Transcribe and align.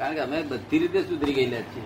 કારણ 0.00 0.14
કે 0.16 0.20
અમે 0.20 0.42
બધી 0.50 0.78
રીતે 0.82 1.00
સુધરી 1.08 1.34
ગયેલા 1.38 1.64
છીએ. 1.72 1.82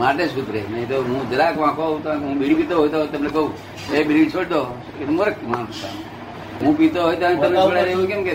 માટે 0.00 0.24
સુધરે. 0.34 0.60
નહીં 0.72 0.88
તો 0.90 1.02
હું 1.06 1.30
જરાક 1.30 1.58
વાંકો 1.62 1.86
તો 2.04 2.12
હું 2.24 2.38
બીડી 2.40 2.58
પીતો 2.60 2.76
હોય 2.80 2.90
તો 2.94 3.06
તમને 3.14 3.30
કહું. 3.36 3.50
એ 3.96 4.04
બીડી 4.08 4.30
છોડ 4.34 4.48
દો 4.52 4.60
એ 5.00 5.04
મૂર્ખ 5.04 5.42
માણસ 5.52 5.80
હું 6.62 6.78
પીતો 6.78 7.00
હોય 7.02 7.16
તો 7.16 7.26
તમને 7.42 7.58
છોડાય 7.66 7.94
એવું 7.94 8.06
કેમ 8.06 8.20
કે? 8.24 8.34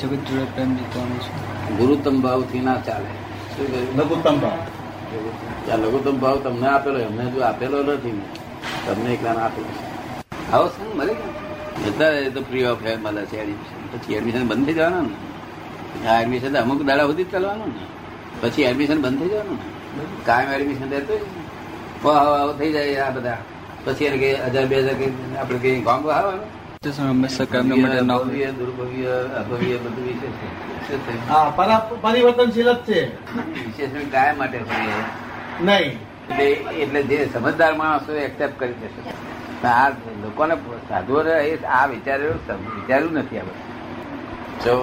જગત 0.00 0.20
જોડે 0.28 0.44
પ્રેમ 0.54 0.70
જીતવાનો 0.80 1.16
છે. 1.24 1.30
ગુરુત્તમ 1.78 2.20
ભાવથી 2.26 2.64
ના 2.68 2.80
ચાલે. 2.88 3.10
શું 3.54 3.66
કહ્યું? 3.72 3.96
લઘુત્તમ 4.00 4.36
ભાવ. 4.44 4.58
લઘુત્તમ 5.86 6.16
ભાવ 6.26 6.36
તમને 6.44 6.68
આપેલો 6.74 6.98
એમને 7.08 7.30
જો 7.34 7.40
આપેલો 7.50 7.82
નથી. 7.82 8.20
તમને 8.86 9.10
એકલા 9.14 9.38
આપેલો 9.46 9.72
આવો 10.52 10.66
સંગ 10.68 10.92
મળે 10.98 11.14
બધા 11.14 11.90
અત્યારે 11.90 12.18
એ 12.28 12.30
તો 12.30 12.40
ફ્રી 12.42 12.64
ઓફ 12.70 12.86
મળે 13.04 13.22
છે 13.32 13.36
એડમિશન 13.42 13.90
પછી 13.92 14.14
એડમિશન 14.18 14.48
બંધ 14.48 14.66
થઈ 14.66 14.74
જવાના 14.74 15.02
ને? 15.08 15.29
આ 16.08 16.20
એડમિશન 16.22 16.58
અમુક 16.58 16.82
દાડા 16.82 17.06
સુધી 17.06 17.24
જ 17.24 17.30
ચાલવાનું 17.30 17.68
ને. 17.68 17.84
પછી 18.40 18.62
એડમિશન 18.62 18.98
બંધ 19.02 19.18
થઈ 19.20 19.28
જવાનું 19.28 19.56
ને. 19.56 20.04
કાયમ 20.26 20.50
એડમિશન 20.52 20.90
રહેતો 20.90 21.14
થઈ 22.58 22.72
જાય 22.72 22.96
આ 23.06 23.10
બધા. 23.10 23.38
પછી 23.84 24.04
એને 24.04 24.18
કઈ 24.18 24.32
હજાર 24.34 24.66
બે 24.66 24.76
હજાર 24.80 24.94
કઈ 24.94 25.12
આપણે 25.40 25.58
કઈ 25.58 25.80
ગામ 25.80 26.00
પરિવર્તનશીલ 32.00 32.70
જ 32.72 32.76
છે. 32.88 33.00
વિશેષણ 33.66 34.08
કાયમ 34.10 34.38
માટે 34.38 34.58
હોય 34.58 35.64
નહીં. 35.66 35.90
એટલે 36.30 36.46
એટલે 36.82 37.00
જે 37.02 37.18
સમજદાર 37.34 37.72
માણસો 37.74 38.12
એક્સેપ્ટ 38.14 38.56
કરી 38.60 38.76
દેશે 38.82 39.66
આ 39.66 39.88
લોકોને 40.22 40.54
સાધુઓ 40.88 41.20
આ 41.78 41.86
વિચાર્યું 41.86 42.36
વિચાર્યું 42.76 43.12
નથી 43.12 43.38
આ 43.38 43.42
બધું. 43.42 43.68
જો 44.64 44.76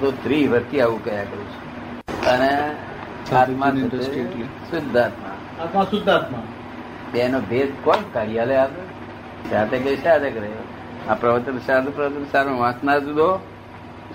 તો 0.00 0.10
ત્રી 0.10 0.48
વર્તી 0.48 0.80
આવું 0.80 1.04
કયા 1.04 1.24
કરું 1.24 1.44
છું? 1.44 2.26
અને 2.26 2.76
આત્મા. 3.36 3.70
શુદ્ધાત્મા. 4.70 5.62
આત્મા 5.62 5.84
શુદ્ધાત્મા. 5.84 6.42
બેનો 7.12 7.40
ભેદ 7.40 7.68
કોણ? 7.84 7.96
કાર્યાલય 8.12 8.56
આપે. 8.56 8.82
સાથે 9.50 9.78
કઈ 9.78 9.96
સાથે 9.96 10.30
કરે? 10.30 10.50
આ 11.08 11.14
પ્રવચન 11.14 11.58
સાધુ 11.58 11.90
પ્રવચન 11.90 12.24
સારું 12.32 12.60
વાંચનાર 12.60 13.00
જુદો 13.00 13.38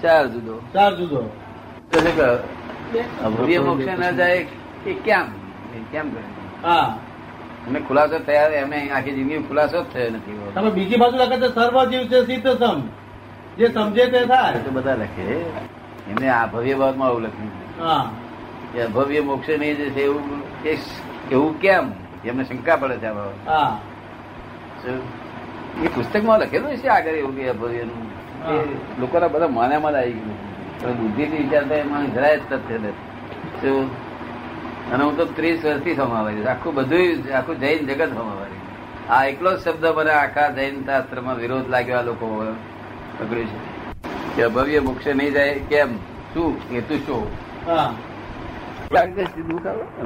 ચાર 0.02 0.28
જુદો. 0.28 0.61
ચાર 0.73 0.95
જુદો. 0.95 1.22
તો 1.91 2.00
એટલે 2.00 2.12
કે 2.12 3.00
અભવ્ય 3.23 3.59
મોક્ષ 3.59 4.00
ના 4.00 4.12
જાય 4.12 4.44
કે 4.84 4.94
કેમ? 4.94 5.25
કેમ 5.91 6.09
કરે? 6.09 6.67
હા. 6.67 7.00
અને 7.67 7.80
ખુલાસો 7.80 8.19
થયા 8.19 8.44
એમને 8.44 8.89
આખી 8.89 9.12
જિંદગી 9.12 9.38
ખુલાસો 9.38 9.84
જ 9.84 9.86
થયો 9.94 10.09
નથી. 10.09 10.52
તમે 10.53 10.72
બીજી 10.72 10.95
બાજુ 10.95 11.17
લાગે 11.17 11.47
સર્વ 11.47 11.86
જીવ 11.86 12.02
છે 12.02 12.25
સિદ્ધ 12.25 12.47
સમ 12.47 12.81
જે 13.58 13.67
સમજે 13.67 14.05
તે 14.05 14.25
થાય. 14.25 14.59
તો 14.59 14.72
બધા 14.72 14.95
લખે. 14.95 15.27
એમને 16.09 16.30
આ 16.30 16.45
ભવ્ય 16.45 16.73
ભાગમાં 16.73 17.08
આવું 17.08 17.22
લખ્યું 17.22 17.50
છે. 17.50 17.80
કે 18.73 18.81
અભવ્ય 18.81 19.19
મોક્ષ 19.19 19.50
નહીં 19.50 19.77
જે 19.77 19.89
છે 19.89 20.02
એવું 20.02 20.44
એવું 21.31 21.59
કેમ? 21.59 21.91
એમને 22.25 22.44
શંકા 22.44 22.75
પડે 22.75 22.97
છે 22.97 23.08
આ? 23.47 23.78
એ 25.83 25.88
પુસ્તકમાં 25.88 26.39
લખેલું 26.39 26.78
છે 26.78 26.88
આગળ 26.88 27.09
એવું 27.09 27.35
કે 27.35 27.50
અભવ્યનું 27.50 28.03
એ 28.47 28.75
લોકોના 29.00 29.28
બધા 29.28 29.47
માન્યામાં 29.47 29.91
માં 29.91 30.02
આવી 30.02 30.11
ગયું 30.11 30.38
પણ 30.81 30.94
બુદ્ધિથી 30.94 31.38
વિચારતા 31.38 31.75
એમાં 31.75 32.13
જરાય 32.13 32.38
જ 32.38 32.41
તથ્ય 32.50 32.78
નથી. 32.78 33.89
અને 34.94 35.03
હું 35.03 35.17
તો 35.17 35.25
ત્રીસ 35.25 35.66
વર્ષથી 35.66 35.95
સમાવારી 35.95 36.45
આખું 36.45 36.73
બધું 36.73 37.35
આખું 37.38 37.59
જૈન 37.59 37.88
જગત 37.88 38.09
સમાવારી 38.09 38.59
આ 39.09 39.23
એકલો 39.25 39.58
જ 39.58 39.59
શબ્દ 39.59 39.85
મને 39.85 40.11
આખા 40.11 40.50
જૈન 40.50 40.85
શાસ્ત્રમાં 40.85 41.35
વિરોધ 41.35 41.69
લાગ્યો 41.69 41.97
આ 41.97 42.02
લોકો 42.02 42.25
પકડ્યું 43.20 43.48
છે. 43.48 43.60
કે 44.36 44.44
અભવ્ય 44.44 44.80
મોક્ષે 44.80 45.14
નહીં 45.14 45.32
જાય 45.32 45.60
કેમ? 45.70 45.96
શું? 46.34 46.58
હેતુ 46.72 46.98
શું? 46.98 47.24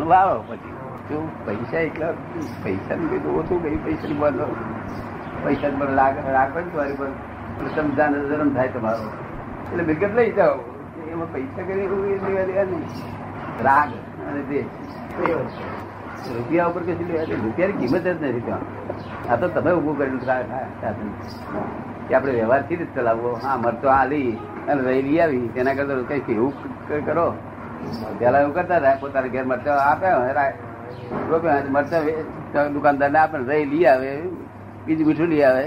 વાવો 0.07 0.43
પછી. 0.47 0.71
શું 1.09 1.45
પૈસા 1.45 1.79
એટલા 1.79 2.11
પૈસા 2.63 2.95
ની 2.95 3.07
કઈ 3.07 3.17
ઓછું 3.17 3.63
કઈ 3.63 3.75
પૈસા 3.77 4.13
બાંધો 4.19 4.45
પૈસા 5.43 5.69
પર 5.79 5.87
રાખો 5.93 6.59
ને 6.59 6.65
તમારી 6.65 6.93
પર. 6.93 7.07
સમજાન 7.75 8.13
ધર્મ 8.13 8.49
થાય 8.53 8.67
તમારો. 8.67 9.09
એટલે 9.71 9.83
મિલકત 9.83 10.15
લઈ 10.15 10.31
જાઓ. 10.31 10.55
એમાં 11.11 11.33
પૈસા 11.33 11.61
કરી 11.61 11.87
લેવા 11.87 12.43
દેવા 12.43 12.63
નહીં. 12.63 13.63
રાગ 13.63 13.89
અને 14.27 14.41
દેશ 14.41 14.65
રૂપિયા 16.29 16.65
ઉપર 16.65 16.81
કશું 16.81 17.07
લેવા 17.07 17.23
રૂપિયાની 17.43 17.73
કિંમત 17.73 18.03
જ 18.03 18.23
નથી 18.23 18.39
ત્યાં. 18.39 18.61
આ 19.31 19.35
તો 19.35 19.47
તમે 19.47 19.71
ઉભું 19.71 19.97
કર્યું 19.97 20.21
સાધન 20.21 21.09
કે 22.11 22.17
આપણે 22.17 22.33
વ્યવહારથી 22.37 22.79
જ 22.79 22.87
ચલાવવો. 22.95 23.31
હા 23.43 23.57
મરતો 23.65 23.87
આ 23.89 24.05
લઈ 24.11 24.31
અને 24.67 24.81
રહી 24.87 25.03
લઈ 25.07 25.19
આવી. 25.21 25.45
તેના 25.55 25.75
કરતા 25.77 26.19
કઈ 26.25 26.35
એવું 26.35 26.53
કરો. 27.07 27.27
પેલા 28.19 28.41
એવું 28.43 28.53
કરતા 28.57 28.79
હતા 28.79 28.99
પોતાના 29.01 29.33
ઘેર 29.35 29.45
મરચા 29.51 29.77
આપે 29.85 30.07
રોપ્યા 31.31 31.63
મરચા 31.75 32.65
દુકાનદારને 32.75 33.19
આપે 33.19 33.37
રહી, 33.39 33.65
લઈ 33.71 33.85
આવે. 33.85 34.11
બીજું 34.85 35.07
મીઠું 35.07 35.29
લઈ 35.33 35.43
આવે. 35.43 35.65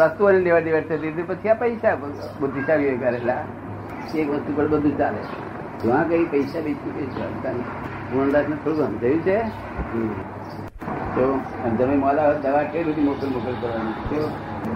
વસ્તુઓની 0.00 0.44
લેવા 0.46 0.64
દેવા 0.66 0.82
થતી 0.88 1.26
પછી 1.28 1.50
આ 1.52 1.60
પૈસા 1.62 1.94
બુદ્ધિશાળી 2.40 2.96
કરેલા 3.02 3.42
એક 4.20 4.28
વસ્તુ 4.32 4.56
પર 4.56 4.66
બધું 4.72 4.98
ચાલે. 5.00 5.22
જ્યાં 5.82 6.08
કઈ 6.10 6.24
પૈસા 6.34 6.66
બેચી 6.66 6.92
પૈસા 6.96 7.54
પૂર્ણદાસ 8.10 8.48
ને 8.48 8.56
થોડું 8.64 8.86
સમજાયું 8.88 9.22
છે? 9.26 9.36
અને 11.16 11.76
તમે 11.78 11.94
મોડા 12.04 12.32
દવા 12.44 12.62
કઈ 12.72 12.84
બધી 12.84 13.06
મોકલ 13.08 13.28
મોકલ 13.34 13.54
કરવાની? 13.60 13.94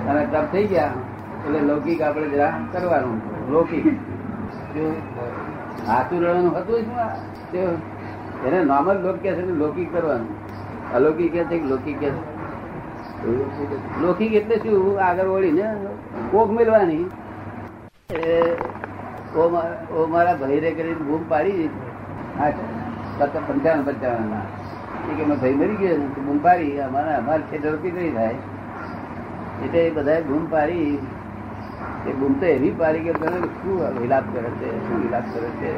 અને 0.09 0.23
તપ 0.33 0.45
થઈ 0.53 0.67
ગયા, 0.67 0.93
એટલે 1.47 1.61
લૌકિક 1.69 2.01
આપણે 2.03 2.29
જરા 2.29 2.53
કરવાનું. 2.73 3.19
લૌકિક. 3.53 3.87
હાથું 5.89 6.19
રડવાનું 6.21 6.55
હતું 6.59 6.81
શું 7.51 7.77
એને 8.47 8.59
નોર્મલ 8.65 8.97
લોક 9.05 9.17
કે 9.23 9.31
છે 9.33 9.43
ને 9.43 9.53
લૌકિક 9.63 9.89
કરવાનું. 9.93 10.31
અલૌકિક 10.95 11.33
કે 11.33 11.45
છે 11.51 11.57
લૌકિક 11.73 11.97
કે 12.01 12.09
છે? 12.11 12.23
લૌકિક 14.03 14.33
એટલે 14.41 14.57
શું? 14.63 14.99
આગળ 15.01 15.29
વળીને 15.35 15.67
કોક 16.31 16.49
મેળવાની. 16.51 17.05
ઓ 19.97 20.07
મારા 20.11 20.37
ભાઈ 20.41 20.61
રે 20.65 20.71
કરીને 20.73 21.03
બૂમ 21.07 21.23
પાડી 21.29 21.71
પચાસ 23.19 23.43
પંચાવન 23.47 23.83
પંચાવન 23.87 24.27
ના 24.33 24.47
કે 25.17 25.23
ભાઈ 25.31 25.57
મરી 25.61 25.79
ગયો 25.81 25.99
તો 26.15 26.21
બૂમ 26.27 26.39
પાડી, 26.47 26.75
અમારા 26.87 27.19
અમારે 27.23 27.43
છે 27.51 27.57
ઝડપી 27.65 27.93
નહીં 27.97 28.15
થાય. 28.15 28.39
એટલે 29.65 29.81
એ 29.87 29.91
બધા 29.97 30.21
બૂમ 30.29 30.45
પાડી. 30.55 30.99
એ 32.09 32.11
બૂમ 32.19 32.33
તો 32.41 32.47
એવી 32.57 32.75
પાડી 32.81 33.05
કે 33.07 33.13
તને 33.21 33.39
શું 33.61 33.77
વિલાપ 34.01 34.25
કરે 34.35 34.51
છે, 34.59 34.69
શું 34.87 34.97
વિલાપ 35.05 35.27
કરે 35.33 35.49
છે? 35.61 35.71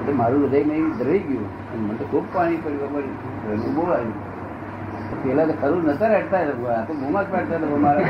એટલે 0.00 0.12
મારું 0.20 0.40
હૃદય 0.44 0.60
મેં 0.70 0.82
ધરાઈ 0.98 1.24
ગયું. 1.28 1.48
મને 1.84 1.94
તો 2.00 2.04
ખૂબ 2.12 2.26
પાણી 2.34 2.60
પડ્યું 2.64 2.90
પડ્યું 2.92 3.72
બહુ 3.76 3.82
આવ્યું. 3.96 4.18
પેલા 5.22 5.46
તો 5.50 5.54
ખરું, 5.60 5.80
નતા 5.86 6.10
રડતા 6.12 6.42
આ 6.74 6.82
તો 6.88 6.92
બૂમા 7.00 7.24
જ 7.24 7.26
પાડતા 7.32 7.78
મારા 7.86 8.04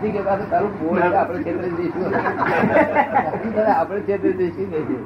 હજી 0.00 0.12
કે 0.14 0.20
પાછું 0.26 0.48
તારું 0.50 0.72
બોલ 0.80 1.00
આપણે 1.02 1.38
ક્ષેત્રે 1.42 1.68
જઈશું. 1.78 2.10
આપણે 3.76 4.00
ક્ષેત્રે 4.00 4.32
જઈશું 4.40 4.68
નહીં. 4.74 5.04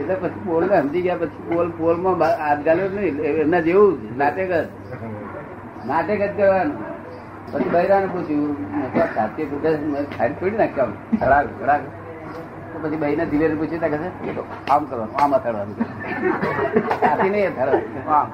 એટલે 0.00 0.14
પછી 0.22 0.44
પોલ 0.46 0.64
ને 0.70 0.76
સમજી 0.82 1.02
ગયા 1.06 1.20
પછી 1.22 1.42
પોલ 1.48 1.68
પોલમાં 1.78 2.22
હાથ 2.44 2.62
ગાલ્યો 2.66 2.88
નહીં 2.94 3.16
એમના 3.42 3.62
જેવું 3.66 3.90
જ, 4.00 4.02
નાટક 4.20 4.52
જ. 4.52 4.54
નાટક 5.88 6.20
જ 6.22 6.30
કરવાનું. 6.38 6.76
પછી 7.52 7.70
બૈરાને 7.74 8.08
પૂછ્યું 8.14 8.52
સાચી 9.16 9.46
ખાલી 10.16 10.36
થોડી 10.40 10.60
નાખ્યા 10.62 11.18
ખરાબ 11.20 11.46
ખરાબ. 11.60 11.82
પછી 12.82 13.00
બહેને 13.02 13.24
ધીરે 13.32 13.54
પૂછ્યું 13.60 13.82
ત્યાં 13.82 14.02
કહે 14.02 14.30
આમ 14.74 14.82
કરવાનું 14.90 15.16
આમ 15.22 15.30
અથડવાનું. 15.38 15.76
સાથી 17.00 17.30
નહીં 17.34 17.48
અથડવાનું 17.50 18.12
આમ. 18.18 18.28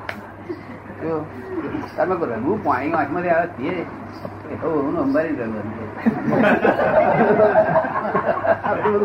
તમે 0.98 2.14
હું 2.44 2.58
પાણી 2.64 2.94
આંખમાંથી 3.00 3.34
આવે 3.36 3.48
તે 3.58 4.56
હું 4.62 4.96
અંબારી 5.02 5.34
રહેવાનું 5.40 5.76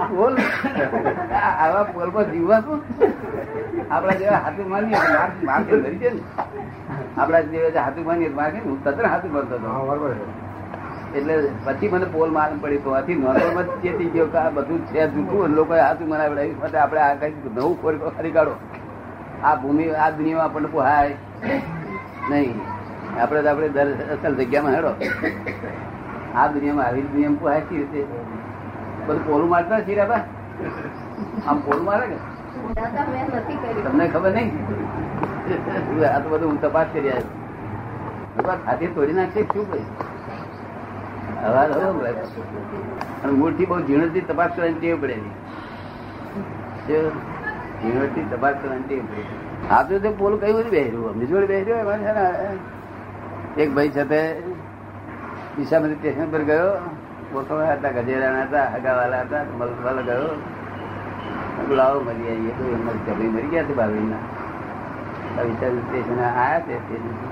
પોલ 0.09 0.33
આવા 1.62 1.85
પોલમાં 1.94 2.25
જીવવાનું. 2.33 2.79
આપડા 3.91 4.15
જેવા 4.21 4.41
હાથું 4.45 4.67
માની 4.73 4.95
તો 5.01 5.07
માર 5.15 5.31
માર 5.50 5.62
ધરી 5.69 6.00
છે 6.03 6.09
ને. 6.15 6.21
આપડા 7.17 7.44
જેવા 7.51 7.83
હાથું 7.88 8.03
માની 8.09 8.29
તો 8.38 8.69
હું 8.69 8.77
તદ્દન 8.85 9.07
હાથું 9.13 9.31
મારતો 9.35 9.56
હતો. 9.57 9.69
એટલે 11.17 11.35
પછી 11.65 11.89
મને 11.94 12.07
પોલ 12.13 12.29
માલમ 12.38 12.57
પડી. 12.63 12.81
તો 12.85 12.89
આથી 13.00 13.19
નોર્મલ 13.23 13.67
ચેતી 13.83 14.09
ગયો 14.13 14.27
કે 14.33 14.39
આ 14.44 14.53
બધું 14.56 14.79
છે 14.94 15.01
જૂઠું 15.15 15.41
લોકો 15.41 15.56
લોકોએ 15.57 15.81
હાથું 15.88 16.07
મનાવડાવ્યું 16.13 16.59
માટે 16.63 16.77
આપણે 16.85 17.01
આ 17.09 17.15
કઈ 17.21 17.33
નવું 17.56 17.75
ખરી 18.17 18.33
કાઢો. 18.39 18.56
આ 19.44 19.56
ભૂમિ 19.62 19.85
આ 20.06 20.12
દુનિયામાં 20.17 20.47
આપણને 20.50 20.69
પોહાય 20.73 21.15
નહીં. 22.29 22.55
આપણે 23.21 23.39
તો 23.41 23.49
આપણે 23.49 23.67
દર 23.75 23.87
અસલ 24.13 24.33
જગ્યામાં 24.35 24.73
હેડો. 24.75 24.91
આ 26.35 26.47
દુનિયામાં 26.53 26.85
આવી 26.85 27.05
દુનિયામાં 27.09 27.41
પોહાય 27.41 27.61
સી 27.69 27.77
રીતે. 27.81 28.01
બધું 29.07 29.23
પોલું 29.27 29.49
મારતા 29.49 29.81
છીએ 29.87 30.05
બા. 30.13 30.23
આમ 31.47 31.57
પોલું 31.65 31.85
મારે 31.89 32.05
કર્યું 32.07 32.31
તમને 33.85 34.05
ખબર 34.07 34.31
નહીં? 34.31 34.49
આ 36.13 36.19
તો 36.19 36.27
બધું 36.29 36.47
હું 36.49 36.59
તપાસ 36.61 36.87
કરી 36.93 37.11
આવ્યો. 37.11 38.57
ખાતે 38.65 38.85
તોડી 38.95 39.17
નાખશે 39.19 39.41
શું 39.53 39.65
ભાઈ 39.69 39.87
અવાજ 41.47 41.69
હવે. 41.77 42.11
અને 43.23 43.31
મૂળથી 43.39 43.67
બહુ 43.71 43.79
ઝીણવટથી 43.87 44.25
તપાસ 44.33 44.51
કરવાની 44.55 44.79
ટેવ 44.81 44.95
પડેલી. 45.01 45.33
શું? 46.87 47.11
ઝીણવટથી 47.81 48.25
તપાસ 48.31 48.55
કરવાની 48.63 48.87
ટેવ 48.87 49.03
પડેલી. 49.09 49.42
આ 49.71 49.83
તો 49.83 50.00
તે 50.00 50.10
પોલ 50.19 50.33
કયું 50.38 50.60
નથી 50.60 50.69
બેહર્યું? 50.69 51.10
અમને 51.12 51.25
જોડે 51.25 51.48
બેહર્યું 51.48 51.80
એમાં 51.80 52.00
છે 52.06 52.12
ને 52.18 52.25
એક 53.63 53.69
ભાઈ 53.75 53.92
સાથે 53.95 54.21
દિશામાંથી 55.57 56.00
સ્ટેશન 56.00 56.27
પર 56.31 56.44
ગયો. 56.50 56.69
ગોઠવા 57.33 57.74
હતા 57.74 57.92
ગજેરાના 57.98 58.45
હતા, 58.48 58.68
હગાવાલા 58.75 59.21
હતા 59.25 59.44
મલવાલો 59.60 60.01
ગયો. 60.10 60.30
લાવો, 61.77 62.00
મરી 62.07 62.27
આવીએ. 62.31 62.51
તો 62.57 62.63
એમ 62.75 62.88
ચબી 63.06 63.30
મરી 63.36 63.51
ગયા 63.54 63.68
છે 63.68 63.74
બાવીના 63.80 64.24
વિશાલ 65.48 65.75
સ્ટેશન 65.86 66.19
આવ્યા 66.24 66.60
છે 66.68 66.75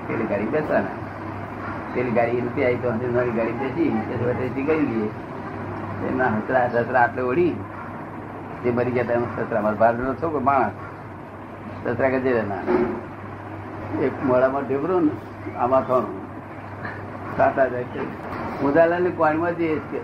પેલી 0.08 0.28
ગાડી 0.32 0.52
બેસવાના. 0.54 0.98
પેલી 1.94 2.16
ગાડી 2.18 2.42
નથી 2.46 2.66
આવી 2.66 2.82
તો 2.84 2.88
મારી 3.18 3.36
ગાડી 3.40 3.58
બેસી 3.62 3.90
વટેથી 4.22 4.66
ગઈ 4.70 4.82
લઈએ 4.88 5.10
એમના 6.10 6.32
હસરા 6.38 6.68
સસરા 6.74 7.02
આટલે 7.04 7.22
ઓળી 7.22 7.54
તે 8.64 8.72
મરી 8.72 8.94
ગયા 8.96 9.06
હતા, 9.06 9.18
એમ 9.20 9.26
સસરા 9.36 9.62
મારા 9.62 9.82
ભારતનો 9.84 10.14
છોકરો 10.22 10.40
કે 10.40 10.46
માણસ 11.86 11.98
સસરા 11.98 12.10
ગજેરાના 12.10 12.64
એક 14.02 14.26
મોડામાં 14.26 14.62
ઢેબરો 14.68 15.00
ને 15.00 15.12
આમાં 15.58 15.82
થોડું 15.82 16.18
સાતા 17.38 17.68
જાય 17.68 17.84
છે. 17.84 18.02
મુદાલાલની 18.64 19.10
પાણીમાં 19.10 19.56
જઈએ 19.56 19.80
છે 19.80 20.00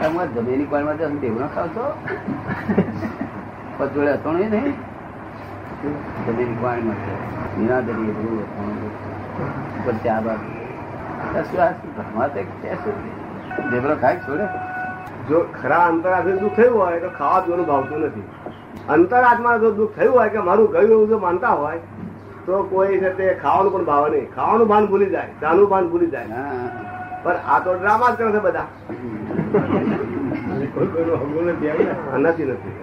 તમે 0.00 0.26
જમીની 0.26 0.64
પાણીમાં 0.64 0.98
જશે 0.98 1.18
ઢેબરો 1.18 1.46
ખાવશો? 1.54 1.84
પચોડે 3.78 4.12
હતો 4.12 4.32
નહીં. 4.32 4.74
જમીની 6.26 6.56
પાણીમાં 6.62 6.94
છે. 6.94 7.14
નિરાદરી 7.58 7.94
બધું 7.94 8.42
અથાણું 8.42 8.92
ઉપર 9.78 9.92
ચા 9.92 10.20
બાદ 10.20 10.38
શું 11.42 11.96
તો 11.96 12.02
છે 12.62 12.74
શું? 12.74 14.00
ખાય 14.00 14.16
છોડે? 14.16 14.46
જો 15.28 15.46
ખરા 15.62 15.86
અંતરાત્મા 15.86 16.32
દુઃખ 16.32 16.52
થયું 16.52 16.78
હોય 16.78 17.00
તો 17.00 17.08
ખાવા 17.08 17.40
પીવાનું 17.40 17.66
ભાવતું 17.66 18.00
નથી. 18.00 18.22
અંતરાત્મા 18.94 19.56
જો 19.62 19.68
દુઃખ 19.78 19.94
થયું 19.96 20.14
હોય 20.16 20.30
કે 20.34 20.40
મારું 20.48 20.66
ગયું 20.72 20.90
એવું 20.94 21.08
જો 21.12 21.18
માનતા 21.26 21.54
હોય 21.60 21.80
તો 22.46 22.54
કોઈ 22.70 22.96
છે 23.02 23.10
તે 23.18 23.26
ખાવાનું 23.42 23.72
પણ 23.74 23.84
ભાવે 23.90 24.08
નહીં. 24.14 24.26
ખાવાનું 24.36 24.68
ભાન 24.72 24.84
ભૂલી 24.86 25.10
જાય 25.14 25.30
ચાનું 25.40 25.68
ભાન 25.72 25.84
ભૂલી 25.92 26.10
જાય. 26.14 26.28
હા 26.34 26.68
પણ 27.24 27.38
આ 27.52 27.58
તો 27.64 27.70
ડ્રામા 27.78 28.10
જ 28.10 28.16
કરે 28.16 28.30
છે 28.34 28.40
બધા. 28.46 28.68
નથી 32.22 32.46
નથી 32.50 32.74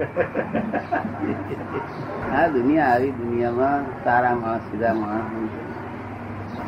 આ 2.36 2.48
દુનિયા 2.56 2.92
આવી 2.94 3.14
દુનિયામાં 3.22 3.82
સારા 4.06 4.36
માણસ 4.42 4.64
સીધા 4.72 4.96
માણસ 5.02 5.30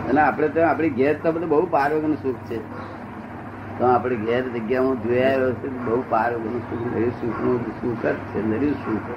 અને 0.10 0.20
આપણે 0.22 0.48
તો 0.56 0.60
આપણી 0.70 0.94
ઘેર 1.00 1.16
તો 1.24 1.28
બધું 1.32 1.50
બહુ 1.54 1.66
પાર 1.76 1.90
સુખ 2.24 2.42
છે. 2.50 2.58
તો 3.78 3.86
આપણે 3.92 4.16
ઘેર 4.26 4.44
જગ્યામાં 4.56 4.98
જોયા 5.04 5.52
બહુ 5.86 6.00
પાર 6.10 6.32
શું 6.32 6.90
સુખનું 7.20 7.96
છે 8.34 8.40
નર્યું 8.48 8.76
સુખ 8.84 9.10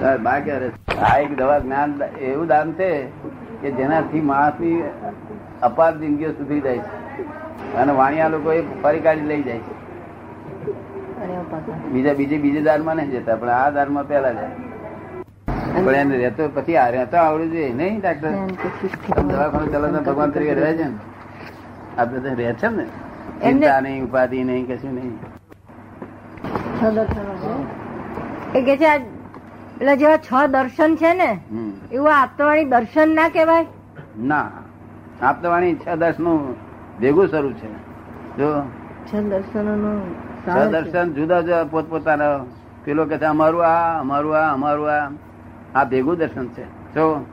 તાર 0.00 0.16
બા 0.26 0.36
ક્યારે 0.46 0.68
આ 1.08 1.14
એક 1.24 1.32
દવા 1.40 1.58
જ્ઞાન 1.64 1.90
એવું 2.30 2.46
દાન 2.52 2.72
છે 2.80 2.90
કે 3.62 3.68
જેનાથી 3.78 4.22
માણસની 4.30 4.76
અપાર 5.68 5.92
જિંદગીઓ 6.00 6.30
સુધી 6.38 6.60
જાય 6.60 6.82
છે. 7.16 7.24
અને 7.80 7.92
વાણિયા 8.00 8.32
લોકો 8.34 8.52
એ 8.58 8.60
ફરી 8.82 9.02
કાઢી 9.06 9.28
લઈ 9.32 9.42
જાય 9.42 9.62
છે. 9.66 9.74
બીજા 11.92 12.14
બીજે 12.20 12.36
બીજે 12.44 12.60
દારમાં 12.68 12.96
નહીં 12.96 13.10
જતા 13.16 13.36
પણ 13.40 13.54
આ 13.58 13.70
દારમાં 13.78 14.08
પેલા 14.12 14.34
જાય. 14.38 14.54
પણ 15.84 15.94
એને 15.94 16.14
રહેતો 16.22 16.42
પછી 16.54 16.76
આ 16.82 16.90
રહેતો 16.96 17.16
આવડવું 17.24 17.50
જોઈએ 17.56 17.72
નહીં 17.80 17.98
ડાક્ટર? 18.00 18.30
દવાખાનું 19.30 19.68
ચલાવતા 19.72 20.02
ભગવાન 20.08 20.30
તરીકે 20.36 20.54
રહે 20.60 20.72
છે 20.80 20.84
ને? 20.84 20.96
આ 21.98 22.04
બધા 22.04 22.34
રહે 22.40 22.54
છે 22.62 22.68
ને? 22.76 22.86
ચિંતા 23.42 23.80
નહીં 23.80 24.04
ઉપાધિ 24.04 24.44
નહીં. 24.44 24.66
કશું 24.66 24.94
નહીં 24.94 25.18
એ 28.54 28.62
કે 28.62 28.76
છે 28.76 28.98
પેલા 29.78 29.94
જેવા 29.94 30.16
છ 30.16 30.48
દર્શન 30.50 30.96
છે 30.96 31.14
ને 31.14 31.30
એવું 31.92 32.14
આપતવાણી 32.16 32.64
દર્શન 32.64 33.14
ના 33.14 33.28
કહેવાય? 33.28 33.66
ના. 34.18 34.50
આપતવાણી 35.22 35.74
છ 35.74 35.88
દર્શનનું 35.98 36.56
ભેગું 37.00 37.28
સ્વરૂપ 37.28 37.52
છે. 37.52 37.68
જો. 38.38 38.50
છ 39.08 39.14
દર્શન 39.14 39.66
છ 40.46 40.68
દર્શન 40.72 41.12
જુદા 41.12 41.40
જુદા 41.40 41.64
પોતપોતાના. 41.64 42.44
પેલો 42.84 43.04
કે 43.04 43.18
છે 43.18 43.24
અમારું 43.24 43.64
આ 43.64 44.00
અમારું 44.00 44.36
આ 44.36 44.52
અમારું 44.52 44.90
આ. 44.90 45.10
આ 45.74 45.84
ભેગું 45.84 46.16
દર્શન 46.16 46.48
છે. 46.48 46.64
જો. 46.94 47.26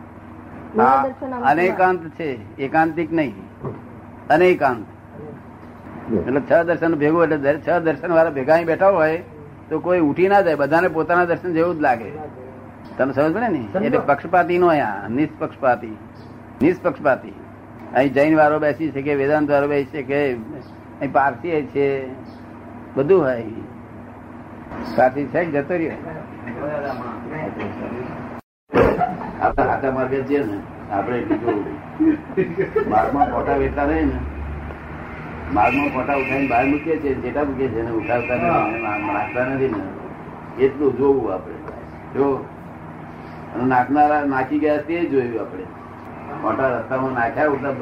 અનેકાંત 1.45 2.01
છે. 2.19 2.57
એકાંતિક 2.57 3.13
નહીં. 3.13 3.35
અનેકાંત. 4.29 4.85
એટલે 6.19 6.41
છ 6.51 6.53
દર્શન 6.67 6.93
ભેગું 6.95 7.23
એટલે 7.23 7.59
છ 7.67 7.69
દર્શન 7.85 8.11
વાળા 8.11 8.35
ભેગા 8.37 8.55
અહીં 8.55 8.67
બેઠા 8.67 8.89
હોય 8.97 9.17
તો 9.69 9.79
કોઈ 9.79 10.01
ઉઠી 10.09 10.29
ના 10.33 10.41
જાય 10.41 10.55
બધાને 10.55 10.87
પોતાના 10.87 11.25
દર્શન 11.25 11.53
જેવું 11.53 11.75
જ 11.77 11.79
લાગે. 11.81 12.09
તમે 12.97 13.13
સમજ 13.13 13.33
પડે 13.35 13.47
ને? 13.47 13.61
એટલે 13.85 13.99
પક્ષપાતી 14.09 14.57
નો 14.57 14.67
અહીંયા 14.67 15.07
નિષ્પક્ષપાતી. 15.17 15.95
નિષ્પક્ષપાતી. 16.61 17.35
અહીં 17.95 18.13
જૈન 18.13 18.37
વાળો 18.37 18.59
બેસી 18.59 18.91
છે 18.91 19.01
કે 19.01 19.15
વેદાંત 19.15 19.49
વાળો 19.51 19.67
બેસી 19.67 19.91
છે 19.91 20.03
કે 20.03 20.19
અહીં 20.99 21.13
પારસી 21.13 21.61
છે 21.73 21.87
બધું 22.95 23.21
હોય 23.21 23.45
પારસી 24.97 25.25
છે 25.33 25.45
જતો 25.45 25.73
રહ્યો? 25.73 25.97
આપણે 29.41 29.63
હાથા 29.71 29.91
માર્ગે 29.91 30.21
છે 30.29 30.39
ને. 30.45 30.57
આપણે 30.91 31.17
બીજું 31.21 31.57
માર્ગમાં 32.89 33.27
ફોટા 33.33 33.57
વેચતા 33.63 33.85
રહે 33.91 34.05
ને. 34.05 34.17
માર્ગમાં 35.53 35.89
ફોટા 35.93 36.15
ઉઠાવીને 36.15 36.47
બહાર 36.47 36.65
મૂકીએ 36.65 36.97
છીએ 37.01 37.13
જેટા 37.23 37.43
મૂકીએ 37.43 37.67
છીએ 37.67 37.81
એને 37.81 37.91
ઉઠાવતા 37.91 38.37
નથી 38.37 38.81
નાખતા 39.07 39.45
નથી 39.45 39.67
ને. 39.67 39.83
એટલું 40.65 40.97
જોવું 40.97 41.33
આપણે. 41.33 41.57
જો 42.15 42.25
નાખનારા 43.65 44.23
નાખી 44.33 44.59
ગયા 44.59 44.77
તે 44.87 45.05
જોયું 45.05 45.41
આપણે. 45.41 45.65
મોટા 46.41 46.69
રસ્તામાં 46.69 47.13
નાખ્યા 47.13 47.47
ઉઠા 47.47 47.73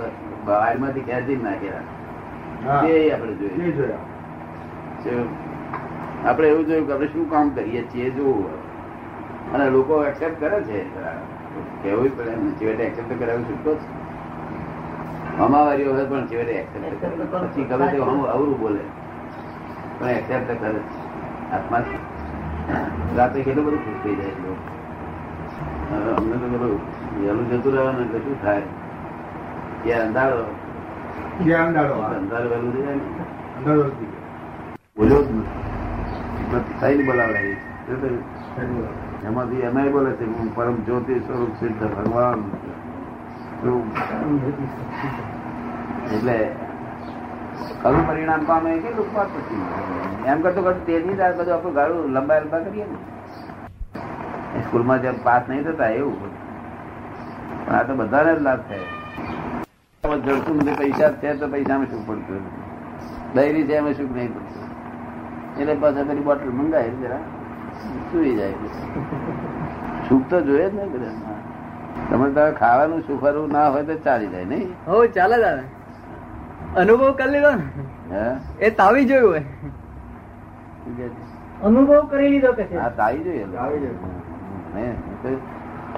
બહારમાંથી 0.46 1.06
ખેંચી 1.10 1.36
જ 1.36 1.44
નાખ્યા 1.44 2.82
તે 2.84 2.92
આપણે 3.14 3.34
જોયું? 3.34 5.30
આપણે 6.26 6.48
એવું 6.48 6.66
જોયું 6.68 6.88
કે 6.88 6.94
આપણે 6.94 7.08
શું 7.08 7.30
કામ 7.30 7.50
કરીએ 7.50 7.82
છીએ 7.94 8.10
જોવું 8.10 8.50
અને 9.54 9.70
લોકો 9.70 10.04
એક્સેપ્ટ 10.06 10.40
કરે 10.40 10.60
છે. 10.64 10.80
કેવું 11.84 12.18
પડે 12.18 12.30
એમને 12.32 12.52
છેવટે 12.52 12.84
એક્સેપ્ટ 12.84 13.20
કરાવું 13.20 13.44
છૂટકો 13.50 13.72
જ. 13.74 13.78
હમાવારીઓ 15.40 15.94
હોય 15.94 16.06
પણ 16.06 16.28
છેવટે 16.28 16.52
એક્સેપ્ટ 16.52 17.02
કરે. 17.02 17.26
પછી 17.48 17.64
ગમે 17.64 17.88
તે 17.88 17.98
અવરું 17.98 18.60
બોલે. 18.60 18.80
પણ 20.00 20.10
એક્સેપ્ટ 20.10 20.62
કરે. 20.62 20.80
આત્મા 21.52 21.84
રાતે 23.18 23.44
કેટલું 23.44 23.66
બધું 23.66 23.86
ખુશ 23.86 24.04
થઈ 24.04 24.16
જાય 24.16 24.26
લોકો. 24.26 24.56
અમને 26.22 26.32
તો 26.32 26.48
બધું 26.48 26.80
વહેલું 27.22 27.52
જતું 27.52 27.74
રહેવાનું 27.74 28.02
એટલે 28.02 28.20
શું 28.20 28.42
થાય? 28.42 28.62
કે 29.84 29.94
અંધારો? 29.94 30.44
અંધારો? 31.54 32.50
વહેલું 32.50 32.74
થઈ 32.74 32.82
જાય 32.82 32.96
ને. 32.96 34.06
બોલ્યો 34.98 35.24
જ 35.24 35.32
નથી. 35.32 36.80
થઈને 36.82 37.04
બોલાવડાવી? 37.04 37.56
એમાંથી 39.24 39.56
એમાંય 39.56 39.90
બોલે 39.90 40.12
છે 40.12 40.26
હું 40.26 40.56
પરમ 40.56 40.76
જ્યોતિ 40.76 41.20
સ્વરૂપ 41.20 41.56
સિદ્ધ 41.60 41.84
ભગવાન. 41.96 42.52
એટલે 46.16 46.38
કયું 47.82 48.04
પરિણામ 48.08 48.42
પામે 48.46 48.70
કે 48.84 48.90
લોકપાત 49.00 49.28
પછી. 49.36 49.64
એમ 50.30 50.38
કરતો 50.42 50.62
કરતો 50.68 50.82
તેની 50.86 51.16
જ 51.20 51.22
બધું 51.40 51.54
આપણું 51.56 51.74
ગાળું 51.74 52.08
લંબા 52.16 52.40
લંબા 52.46 52.62
કરીએ 52.66 52.86
ને. 52.92 52.98
સ્કૂલમાં 54.64 55.00
જેમ 55.04 55.18
પાસ 55.28 55.44
નહીં 55.50 55.64
થતા 55.68 55.92
એવું 56.00 56.16
બધું. 56.22 56.34
પણ 57.66 57.76
આ 57.76 57.84
તો 57.90 57.94
બધાને 58.02 58.32
જ 58.40 58.42
લાભ 58.48 58.64
થાય. 58.70 58.88
જડતું 60.26 60.56
નથી 60.58 60.78
પૈસા 60.82 61.12
છે, 61.22 61.30
તો 61.40 61.46
પૈસામાં 61.54 61.88
શું 61.92 62.02
પડતું 62.08 62.44
ડાયરી 63.34 63.66
છે, 63.68 63.74
એમાં 63.82 63.96
સુખ 64.00 64.14
નહીં 64.18 64.32
પડતું? 64.36 64.66
એટલે 65.60 65.74
પાછા 65.86 66.08
પેલી 66.10 66.26
બોટલ 66.30 66.52
મંગાવી 66.60 66.98
જરા. 67.04 67.24
સુઈ 68.12 68.34
જાય. 68.36 68.56
સુખ 70.10 70.34
જોઈએ 70.50 70.68
જ 70.70 70.74
ને 70.74 70.84
બધા 70.94 71.16
તમે 72.12 72.28
તો 72.38 72.46
ખાવાનું 72.56 73.04
સુખરું 73.10 73.52
ના 73.52 73.68
હોય 73.74 73.84
તો 73.84 73.96
ચાલી 74.06 74.32
જાય 74.32 74.48
નહીં? 74.48 74.70
હો 74.88 74.98
ચાલે 75.18 75.36
દાદા 75.38 75.68
અનુભવ 76.82 77.08
કરી 77.20 77.32
લીધો 77.36 77.52
ને? 77.56 77.66
હે? 78.12 78.26
એ 78.60 78.72
તાવી 78.82 79.06
જોયું 79.06 79.30
હોય? 79.30 79.44
અનુભવ 81.62 81.92
કરી 82.12 82.30
લીધો 82.34 82.52
કે 82.60 82.64
હા 82.74 82.90
તાવી 83.00 83.24
જોઈએ 83.26 83.46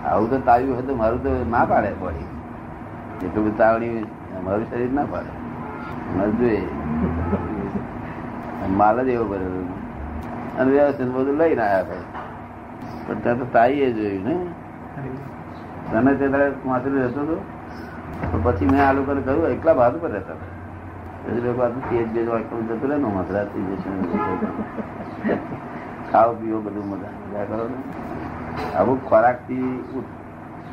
આવું 0.03 0.29
તો 0.29 0.37
તાવ્યું 0.47 0.75
હોય 0.75 0.85
તો 0.87 0.93
મારું 0.95 1.19
તો 1.25 1.31
ના 1.51 1.65
પાડે 1.67 1.91
બોડી. 1.99 2.27
એટલું 3.21 3.43
બધું 3.45 3.57
તાવડી 3.57 3.91
મારું 4.47 4.65
શરીર 4.71 4.91
ના 4.99 5.07
પાડે. 5.07 5.31
મારે 6.15 6.31
જોઈએ. 6.39 6.61
માલ 8.79 8.97
જ 9.05 9.09
એવો 9.13 9.25
ભરેલો 9.25 9.61
અને 10.57 10.69
વ્યવસ્થિત 10.71 11.09
બધું 11.15 11.37
લઈને 11.39 11.63
આવ્યા 11.63 11.85
ભાઈ 11.85 12.05
પણ 13.05 13.21
ત્યાં 13.23 13.39
તો 13.39 13.45
તાઈએ 13.55 13.87
જોયું 13.97 14.27
ને 14.27 14.35
તને 15.93 16.13
તે 16.15 16.27
માથું 16.65 17.03
હતો 17.05 17.23
તો? 17.29 17.37
પછી 18.43 18.65
મેં 18.65 18.81
આ 18.87 18.93
લોકોને 18.93 19.21
કહ્યું, 19.21 19.47
એકલા 19.47 19.73
ભાગ 19.73 20.01
પર 20.01 20.11
રહેતા 20.11 20.33
હતા. 20.33 20.51
પછી 21.23 21.41
લોકો 21.41 21.61
આટલું 22.35 22.89
રહે 22.89 22.97
ને 22.97 23.03
મધરા 23.03 23.43
થઈ 23.45 23.61
જશે. 23.61 23.91
ખાઓ 26.11 26.33
પીવો 26.33 26.59
બધું 26.61 26.89
મજા. 26.89 27.43
કરો 27.43 27.69
ને. 27.69 27.79
અમુક 28.75 28.99
ખોરાકથી 29.09 29.61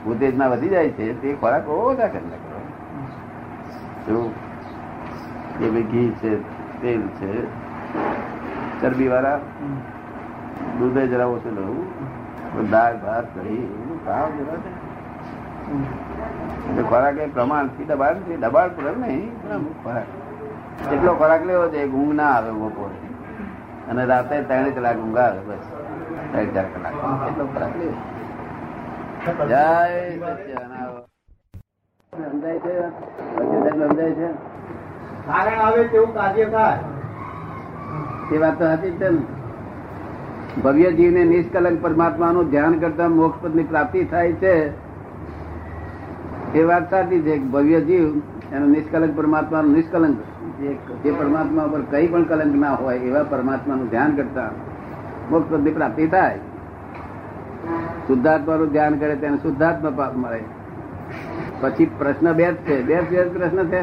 ઉત્તેજના 0.07 0.47
વધી 0.47 0.69
જાય 0.69 0.89
છે, 0.89 1.23
તે 1.23 1.37
ખોરાક 1.41 1.69
ઓછા 1.69 2.09
કરી. 2.09 2.29
નાખો 2.31 2.59
શું 4.07 4.27
કે 5.59 5.71
ભાઈ 5.71 5.83
ઘી 5.83 6.11
છે, 6.11 6.33
તેલ 6.83 7.03
છે 7.21 7.33
ચરબી 8.81 9.09
વાળા 9.09 9.37
દૂધે 10.79 11.07
જરા 11.07 11.27
ઓછું 11.27 11.53
લેવું 11.55 12.71
દાળ, 12.71 12.97
ભાત 12.97 13.27
કઢી 13.35 13.63
ખાવ 14.07 14.29
જરા. 14.39 14.80
એટલે 15.71 16.83
ખોરાક 16.83 17.17
એ 17.17 17.27
પ્રમાણથી 17.27 17.85
દબાણ 17.85 18.17
છે 18.25 18.37
દબાણ 18.37 18.69
પૂરક 18.69 18.97
નહીં 18.99 19.31
ખોરાક. 19.83 20.09
એટલો 20.93 21.13
ખોરાક 21.15 21.43
લેવો 21.45 21.69
છે 21.69 21.85
ઊંઘ 21.87 22.15
ના 22.15 22.31
આવે 22.31 22.51
બપોરે 22.51 22.97
અને 23.91 24.05
રાતે 24.05 24.37
ત્રણ 24.43 24.71
કલાક 24.71 24.97
ઊંઘ 24.97 25.19
આવે 25.19 25.41
બસ. 25.41 25.65
ત્રણ 26.33 26.51
ચાર 26.55 26.67
કલાક. 26.75 26.95
એટલો 27.29 27.45
ખોરાક 27.47 27.75
લેવો. 27.77 27.95
જય. 29.49 29.65
સમજાય 32.13 32.59
છે? 32.59 32.75
સમજાય 33.71 34.15
છે? 34.15 34.29
કારણ 35.27 35.61
આવે 35.61 35.89
તેવું 35.89 36.15
કાર્ય 36.15 36.47
થાય. 36.47 36.79
એ 38.33 38.39
વાત 38.39 38.59
તો 38.59 38.65
સાચી 38.65 38.91
જ 38.91 39.03
ને. 39.03 39.23
ભવ્ય 40.63 40.91
જીવને 40.93 41.25
નિષ્કલંક 41.25 41.83
પરમાત્માનું 41.83 42.51
ધ્યાન 42.51 42.79
કરતા 42.79 43.09
મોક્ષ 43.09 43.43
પદની 43.43 43.63
પ્રાપ્તિ 43.63 44.05
થાય 44.05 44.33
છે. 44.33 44.73
એ 46.55 46.63
વાત 46.63 46.91
સાચી 46.91 47.21
છે 47.21 47.39
ભવ્ય 47.39 47.81
જીવ, 47.81 48.21
એનો 48.53 48.67
નિષ્કલંક 48.67 49.17
પરમાત્માનું 49.17 49.73
નિષ્કલંક. 49.73 50.19
જે 51.05 51.13
પરમાત્મા 51.13 51.63
ઉપર 51.63 51.81
કઈ 51.81 52.07
પણ 52.07 52.23
કલંક 52.23 52.55
ના 52.55 52.75
હોય 52.75 52.99
એવા 52.99 53.23
પરમાત્માનું 53.23 53.89
ધ્યાન 53.89 54.17
કરતા 54.17 54.51
મોક્ષ 55.31 55.75
પ્રાપ્તિ 55.75 56.07
થાય. 56.07 56.39
શુદ્ધાત્માનું 58.07 58.69
ધ્યાન 58.69 58.99
કરે 58.99 59.17
તેને 59.17 59.37
શુદ્ધાત્મા 59.37 59.91
પાપ 59.91 60.17
મળે. 60.17 60.41
પછી 61.61 61.91
પ્રશ્ન 61.99 62.33
બે 62.33 62.53
જ 62.53 62.55
છે. 62.55 62.83
બે 62.83 62.95
જ 62.95 63.33
પ્રશ્ન 63.33 63.65
છે. 63.65 63.83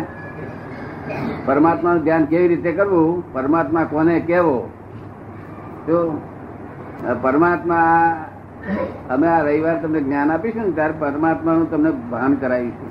પરમાત્માનું 1.46 2.04
ધ્યાન 2.04 2.26
કેવી 2.26 2.48
રીતે 2.48 2.72
કરવું? 2.72 3.34
પરમાત્મા 3.34 3.84
કોને 3.84 4.20
કેવો 4.20 4.70
જો, 5.88 6.22
પરમાત્મા 7.22 7.80
અમે 9.10 9.28
આ 9.28 9.42
રવિવાર 9.42 9.78
તમને 9.82 10.02
જ્ઞાન 10.02 10.32
આપીશું 10.32 10.66
ને 10.66 10.72
ત્યારે 10.72 10.94
પરમાત્માનું 11.00 11.72
તમને 11.72 11.92
ભાન 11.92 12.34
કરાવીશું. 12.36 12.90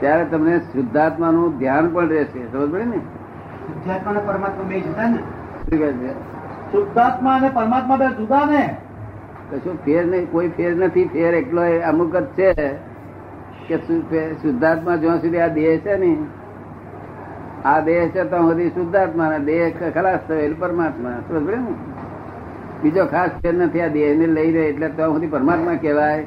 ત્યારે 0.00 0.24
તમને 0.24 0.58
શુદ્ધાત્માનું 0.58 1.58
ધ્યાન 1.58 1.88
પણ 1.88 2.08
રહેશે. 2.08 2.52
સમજ 2.52 2.70
પડે 2.70 2.84
ને? 2.84 2.96
શુદ્ધાત્મા 2.96 4.10
અને 4.10 4.20
પરમાત્મા 4.26 4.64
બે 4.68 4.80
જુદા 4.80 5.08
ને? 5.08 5.16
શું 5.16 5.78
કહે 5.78 5.92
છે? 5.92 6.12
શુદ્ધાત્મા 6.72 7.34
અને 7.34 7.50
પરમાત્મા 7.54 7.96
બે 7.96 8.08
જુદા 8.08 8.44
ને? 8.50 8.76
કશું 9.50 9.84
ફેર 9.84 10.06
નહીં 10.06 10.30
કોઈ 10.30 10.48
ફેર 10.48 10.76
નથી. 10.76 11.04
ફેર 11.04 11.34
એટલો 11.34 11.62
અમુક 11.88 12.16
જ 12.16 12.24
છે 12.24 12.52
કે 13.68 13.78
શુદ્ધાત્મા 14.34 14.96
જ્યાં 14.96 15.20
સુધી 15.20 15.38
આ 15.38 15.48
દેહ 15.48 15.78
છે 15.78 15.96
ને 15.96 16.16
આ 17.64 17.80
દેહ 17.80 18.08
છે 18.08 18.24
તો 18.24 18.36
સુધી 18.36 18.70
શુદ્ધાત્મા 18.70 19.38
દેહ 19.38 19.90
ખલાસ 19.94 20.20
થયો 20.28 20.38
એટલે 20.38 20.56
પરમાત્મા. 20.58 21.10
સમજ 21.28 21.46
પડે 21.46 21.56
ને? 21.56 21.74
બીજો 22.82 23.04
ખાસ 23.06 23.30
ફેર 23.42 23.54
નથી 23.54 23.80
આ 23.80 23.92
દેહ 23.94 24.08
ને 24.18 24.26
લઈ 24.26 24.50
રહે 24.52 24.64
એટલે 24.70 24.88
તો 24.88 25.12
સુધી 25.12 25.26
પરમાત્મા 25.26 25.76
કહેવાય. 25.82 26.24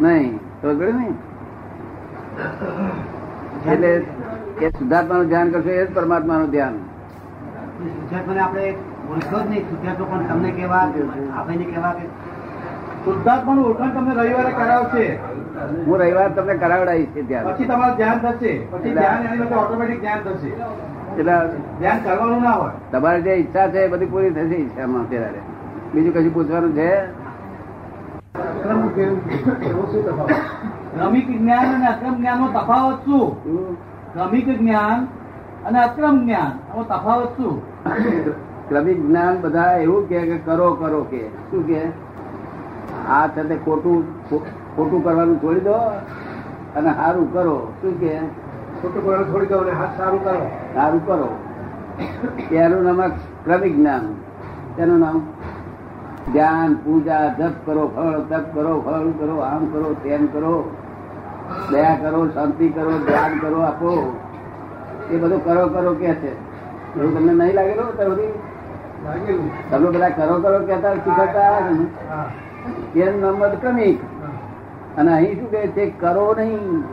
નહીં 0.00 0.38
તો 0.62 0.72
ને? 0.72 1.08
એટલે 3.72 3.90
એ 4.62 4.70
શુદ્ધાત્માનું 4.70 5.26
ધ્યાન 5.28 5.50
કરશો 5.50 5.70
એ 5.70 5.86
જ 5.86 5.94
પરમાત્માનું 5.94 6.50
ધ્યાન. 6.50 6.76
શુદ્ધાત્માને 7.78 8.40
આપણે 8.40 8.66
ઓળખો 9.10 9.38
જ 9.40 9.46
નહીં. 9.50 9.64
શુદ્ધાત્મા 9.70 10.06
પણ 10.10 10.26
તમને 10.28 10.50
કેવા 10.50 10.84
આપણે 11.38 11.64
કેવા 11.74 11.92
કે 11.98 12.06
શુદ્ધાત્માનું 13.04 13.64
ઓળખાણ 13.66 13.94
તમને 13.94 14.12
રવિવારે 14.14 14.52
કરાવશે. 14.60 15.06
હું 15.86 15.96
રવિવાર 16.00 16.30
તમને 16.36 16.54
કરાવડાવીશ 16.64 17.12
છે 17.16 17.22
પછી 17.44 17.64
તમારું 17.64 17.96
ધ્યાન 17.96 18.18
થશે. 18.24 18.52
પછી 18.70 18.94
ધ્યાન 18.98 19.32
એની 19.32 19.54
ઓટોમેટિક 19.62 20.00
ધ્યાન 20.00 20.20
થશે. 20.20 20.50
એટલે 21.18 21.32
ધ્યાન 21.78 21.98
કરવાનું 22.04 22.42
ના 22.42 22.50
હોય. 22.50 22.72
તમારી 22.92 23.22
જે 23.22 23.30
ઈચ્છા 23.30 23.68
છે 23.68 23.78
એ 23.78 23.88
બધી 23.88 24.06
પૂરી 24.06 24.30
થશે 24.30 24.54
ઈચ્છામાં 24.54 25.02
અત્યારે. 25.02 25.38
બીજું 25.94 26.14
કશું 26.14 26.34
પૂછવાનું 26.34 26.72
છે? 26.72 27.06
ક્રમિક 30.94 31.38
જ્ઞાન 31.38 31.74
અને 31.74 31.86
અક્રમ 31.86 32.14
જ્ઞાન 32.14 32.38
નો 32.38 32.48
તફાવત 32.48 32.94
શું? 33.04 33.42
ક્રમિક 34.14 34.58
જ્ઞાન 34.58 35.04
અને 35.64 35.78
અક્રમ 35.80 36.24
જ્ઞાન 36.24 36.82
તફાવત 36.82 37.28
શું? 37.36 37.62
ક્રમિક 38.68 39.06
જ્ઞાન 39.06 39.40
બધા 39.40 39.72
એવું 39.72 40.08
કે 40.08 40.38
કરો 40.44 40.74
કરો 40.74 41.06
કે. 41.10 41.28
શું 41.50 41.66
કે? 41.66 41.82
આ 43.08 43.26
છે 43.26 43.64
ખોટું 43.64 44.30
ખોટું 44.76 45.04
કરવાનું 45.04 45.38
છોડી 45.38 45.60
દો 45.60 45.72
અને 46.76 46.94
સારું 46.94 47.32
કરો. 47.32 47.72
શું 47.82 48.00
કે? 48.00 48.43
ખોટું 48.84 49.04
કરવાનું 49.04 49.32
છોડી 49.32 49.46
દો 49.46 49.58
અને 49.58 49.70
હાથ 49.70 49.96
સારું 49.98 50.24
કરો. 50.24 50.46
સારું 50.74 51.06
કરો. 51.06 51.28
તેનું 52.50 52.82
નામ 52.84 53.08
ક્રમિક 53.44 53.76
જ્ઞાન. 53.76 54.04
તેનું 54.76 54.98
નામ 54.98 55.26
ધ્યાન 56.32 56.74
પૂજા 56.74 57.28
જપ 57.38 57.54
કરો 57.66 57.88
ફળ 57.96 58.18
તપ 58.20 58.54
કરો 58.54 58.80
ફળ 58.80 59.10
કરો 59.18 59.36
આમ 59.38 59.66
કરો 59.66 59.94
તેમ 60.02 60.26
કરો. 60.26 60.76
દયા 61.70 61.94
કરો 61.94 62.28
શાંતિ 62.28 62.68
કરો 62.68 62.98
ધ્યાન 62.98 63.38
કરો 63.38 63.60
આપો. 63.60 64.16
એ 65.10 65.16
બધું 65.16 65.44
કરો 65.44 65.68
કરો 65.68 65.94
કે 65.94 66.14
છે. 66.14 66.32
એવું 66.98 67.18
તમને 67.18 67.32
નહીં 67.32 67.54
લાગેલું 67.54 67.96
તો 67.96 68.10
બધી 68.10 68.32
તમે 69.70 69.90
બધા 69.90 70.08
કરો 70.08 70.40
કરો 70.40 70.58
કેતા 70.66 70.94
શીખતા? 70.94 71.58
એનું 72.96 73.20
નામ 73.20 73.38
ક્રમિક. 73.60 73.98
અને 74.98 75.12
અહીં 75.12 75.40
શું 75.40 75.50
કહે 75.50 75.66
છે? 75.66 75.90
કરો 75.90 76.34
નહીં. 76.38 76.84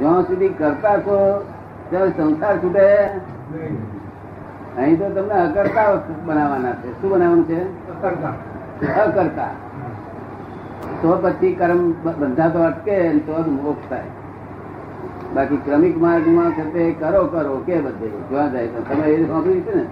જ્યાં 0.00 0.22
સુધી 0.22 0.48
કરતા 0.48 0.98
છો 0.98 1.44
ત્યાં 1.90 2.08
સંસાર 2.08 2.56
છૂટે? 2.58 3.06
અહીં 4.76 4.98
તો 4.98 5.10
તમને 5.10 5.34
અકર્તા 5.34 5.94
બનાવવાના 6.26 6.72
છે. 6.72 7.00
શું 7.00 7.10
બનાવવાનું 7.10 7.44
છે? 7.48 7.64
કરતા 8.02 9.02
અકર્તા. 9.02 9.50
તો 11.02 11.18
પછી 11.22 11.54
કર્મ 11.54 11.92
બંધાતો 11.92 12.58
અટકે 12.58 13.18
તો 13.18 13.42
જ 13.42 13.48
મોક્ષ 13.48 13.90
થાય. 13.90 14.02
બાકી 15.34 15.56
ક્રમિક 15.56 15.96
માર્ગમાં 15.98 16.50
છે 16.50 16.92
કરો 16.92 17.24
કરો 17.24 17.62
કે 17.66 17.80
બધે. 17.80 18.08
જોવા 18.08 18.48
જાય 18.48 18.66
તો 18.66 18.82
તમે 18.82 19.08
એ 19.08 19.28
સાંભળ્યું 19.28 19.60
છે 19.60 19.74
ને? 19.74 19.84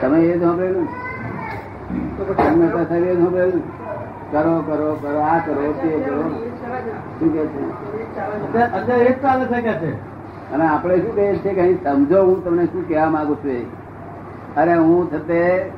તમે 0.00 0.20
એ 0.20 0.40
સાંભળેલું 0.40 0.86
તો 2.16 2.24
પછી 2.24 2.88
સાહેબ 2.88 3.04
એ 3.04 3.16
સાંભળેલું 3.16 3.62
કરો 4.32 4.62
કરો 4.66 4.98
કરો 5.02 5.20
આ 5.20 5.38
કરો 5.38 5.72
તે 5.72 5.88
કરો. 5.88 6.51
શું 7.18 7.28
કે 7.34 7.42
છે 8.52 8.58
અત્યારે 8.62 9.06
એક 9.10 9.22
ચાલે 9.22 9.44
છે 9.46 9.60
કે 9.66 9.74
છે? 9.82 9.92
અને 10.52 10.64
આપણે 10.68 10.96
શું 11.02 11.14
કહીએ 11.14 11.38
છીએ 11.42 11.54
કે 11.54 11.60
અહીં 11.60 11.78
સમજો 11.84 12.24
હું 12.24 12.44
તમને 12.44 12.64
શું 12.72 12.88
કહેવા 12.88 13.10
માંગુ 13.10 13.34
છું. 13.34 13.64
અરે 14.56 14.74
હું 14.74 15.10
થતે 15.10 15.70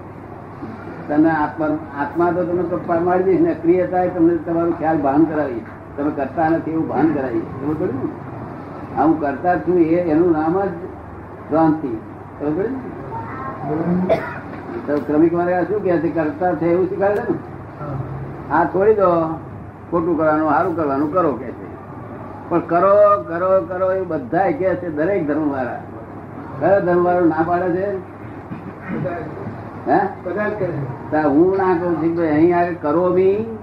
તમે 1.09 1.31
આત્મા 1.31 1.71
આત્મા 2.03 2.31
તો 2.33 2.45
તમે 2.45 2.99
મારી 2.99 3.25
દઈશ 3.25 3.41
ને 3.41 3.55
ક્રિયતા 3.63 4.07
તમને 4.07 4.35
તમારું 4.47 4.79
ખ્યાલ 4.79 4.99
ભાન 4.99 5.25
કરાવી. 5.25 5.63
તમે 5.97 6.11
કરતા 6.11 6.49
નથી 6.49 6.71
એવું 6.71 6.89
ભાન 6.89 7.15
કરાવી. 7.15 7.45
ખબર 7.61 7.75
પડી 7.75 7.99
ને? 8.03 8.09
આ 8.99 9.05
હું 9.05 9.21
કરતા 9.21 9.57
છું 9.57 9.79
એ 9.79 9.99
એનું 10.13 10.31
નામ 10.33 10.61
જ 10.61 10.73
ભ્રાંતિ. 11.51 11.93
ખબર 12.41 12.53
પડી 12.57 14.19
તો 14.87 14.93
ક્રમિક 15.07 15.33
મારે 15.33 15.65
શું 15.69 15.83
કહે 15.83 15.99
છે? 15.99 16.09
કરતા 16.09 16.55
છે 16.55 16.67
એવું 16.67 16.87
શીખવાડે 16.89 17.23
ને? 17.29 17.35
આ 18.53 18.65
છોડી 18.65 18.95
દો. 18.95 19.11
ખોટું 19.91 20.19
કરવાનું 20.19 20.50
સારું 20.50 20.76
કરવાનું 20.76 21.12
કરો 21.12 21.33
કે 21.33 21.45
છે. 21.45 21.75
પણ 22.49 22.61
કરો 22.61 23.23
કરો 23.23 23.61
કરો 23.61 23.93
એ 23.93 24.00
બધા 24.00 24.50
કે 24.50 24.75
છે 24.75 24.88
દરેક 24.88 25.26
ધર્મ 25.26 25.53
વાળા 25.53 25.81
કયો 26.61 26.81
ધર્મ 26.81 27.05
વાળો 27.05 27.25
ના 27.25 27.45
પાડે 27.47 27.69
છે? 27.73 27.91
હે? 29.91 30.00
ના 31.12 31.23
કહું 31.23 31.97
છું 31.97 32.17
કે 32.17 32.31
અહીં 32.31 32.59
આગળ 32.59 32.75
કરો 32.75 33.12
બી. 33.12 33.59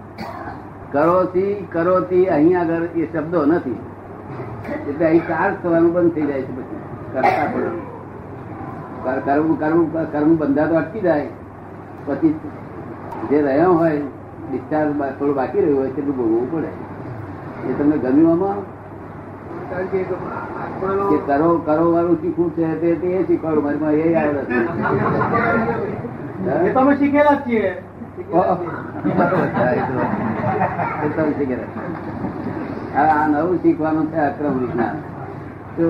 કરો 0.91 1.23
થી 1.23 1.67
કરો 1.71 2.01
થી 2.01 2.25
અહીં 2.25 2.59
આગળ 2.59 2.83
એ 2.83 3.07
શબ્દો 3.13 3.45
નથી. 3.45 3.79
એટલે 4.89 5.05
અહીં 5.05 5.27
ચાર્જ 5.27 5.55
થવાનું 5.63 5.93
બંધ 5.93 6.11
થઈ 6.11 6.21
જાય 6.21 6.41
છે 6.41 6.61
કરતા 7.13 7.45
પણ. 7.53 7.61
કર- 9.03 9.25
કર્મ 9.25 9.55
કર્મ 9.55 10.05
કર્મ 10.05 10.37
બંધાતો 10.37 10.75
અટકી 10.75 10.99
જાય. 10.99 11.29
પછી 12.05 12.39
જે 13.29 13.41
રહ્યો 13.41 13.73
હોય 13.73 14.01
ડિસ્ચાર્જ 14.51 14.91
થોડું 15.19 15.35
બાકી 15.35 15.61
રહ્યું 15.61 15.79
હોય 15.79 15.91
તેટલું 15.95 16.15
ભોગવવું 16.17 16.51
પડે. 16.51 16.71
એ 17.69 17.73
તમને 17.79 17.97
ગમ્યું 17.97 18.31
આમાં? 18.31 18.59
કે 21.09 21.17
કરો 21.27 21.49
કરો 21.65 21.85
વાળું 21.93 22.17
શીખવું 22.21 22.49
છે 22.55 22.65
તે 22.79 23.07
એ 23.07 23.23
શીખવાડું 23.27 23.63
મારી 23.63 23.99
એ 23.99 24.15
આવડે 24.15 24.41
છે 24.45 24.55
એ 26.67 26.73
તો 26.73 26.79
અમે 26.79 26.93
શીખેલા 26.95 27.35
જ 27.35 27.37
છીએ. 27.47 27.69
શીખેલા. 31.37 31.69
આ 33.01 33.27
નવું 33.27 33.57
શીખવાનું 33.61 34.05
છે 34.11 34.19
અક્રમ 34.29 34.53
વિજ્ઞાન. 34.59 34.97
તો 35.77 35.85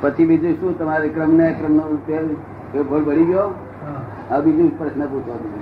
પછી 0.00 0.26
બીજું 0.26 0.54
શું? 0.60 0.78
તમારે 0.78 1.08
ક્રમ 1.08 1.30
ને 1.34 1.46
ક્રમ 1.58 1.72
નો 1.76 1.84
ભોળ 2.82 3.02
ભરી 3.04 3.24
ગયો? 3.24 3.48
આ 4.30 4.40
બીજું 4.40 4.68
પ્રશ્ન 4.78 5.02
પૂછવા 5.06 5.38
તમે 5.42 5.60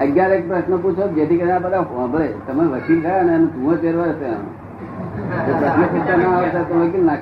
અગિયાર 0.00 0.32
એક 0.32 0.44
પ્રશ્ન 0.48 0.74
પૂછો 0.78 1.04
જેથી 1.10 1.38
કરીને 1.38 1.58
બધા 1.60 1.84
સાંભળે 1.86 2.28
તમે 2.46 2.64
વકીલ 2.72 3.00
થયા 3.02 3.22
ને 3.22 3.32
એનું 3.34 3.48
તુંઓ 3.50 3.72
પહેરવા 3.76 4.08
હશે 4.08 4.30
પ્રશ્ન 5.54 5.84
પૂછતા 5.86 6.16
ના 6.18 6.32
આવડતા 6.34 6.64
તો 6.64 6.74
વકીલ 6.82 7.04
ના 7.04 7.18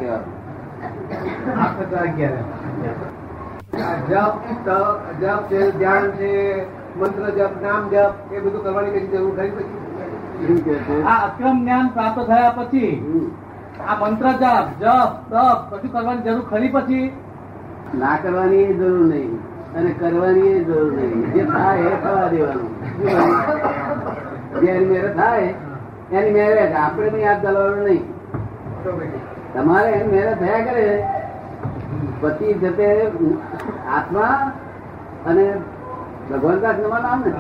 છે 5.49 5.61
ધ્યાન 5.73 6.07
છે 6.13 6.31
મંત્ર 6.97 7.25
જપ 7.37 7.55
નામ 7.63 7.83
જપ 7.87 8.15
એ 8.31 8.41
બધું 8.41 8.63
કરવાની 8.63 8.93
કઈ 8.95 9.09
જરૂર 9.13 9.35
ખરી 9.37 9.53
પછી? 9.53 11.03
આ 11.05 11.19
અક્રમ 11.27 11.57
જ્ઞાન 11.61 11.87
પ્રાપ્ત 11.91 12.19
થયા 12.25 12.53
પછી 12.59 12.93
આ 13.87 13.97
મંત્ર 14.03 14.27
જાપ 14.41 14.67
જપ 14.81 15.13
તપ 15.31 15.71
બધું 15.73 15.91
કરવાની 15.91 16.25
જરૂર 16.27 16.45
ખરી 16.47 16.71
પછી? 16.71 17.07
ના 17.95 18.17
કરવાની 18.19 18.67
જરૂર 18.75 19.05
નહીં. 19.07 19.33
અને 19.77 19.91
કરવાની 19.91 20.41
એ 20.41 20.65
જરૂર 20.65 20.93
નહીં. 20.93 21.33
જે 21.33 21.45
થાય 21.45 21.79
એ 21.79 21.97
થવા 22.03 22.29
દેવાનું. 22.29 22.71
શું 22.97 23.07
કહ્યું? 23.07 24.61
જે 24.61 24.67
એની 24.67 24.87
મેરે 24.87 25.09
થાય 25.09 25.55
એની 26.13 26.31
મેરે 26.31 26.73
આપણે 26.73 27.11
નહીં 27.11 27.29
હાથ 27.29 27.47
દલાવવાનું 27.47 27.85
નહીં. 27.85 28.05
તમારે 29.55 29.91
એની 29.91 30.13
મેરે 30.13 30.35
થયા 30.35 30.65
કરે. 30.65 31.05
પતિ 32.21 32.55
જતે 32.55 33.07
આત્મા 33.97 34.53
અને 35.27 35.55
ભગવાન 36.31 36.61
દાસ 36.61 36.75
નવા 36.79 36.99
નામ 36.99 37.23
ને? 37.27 37.33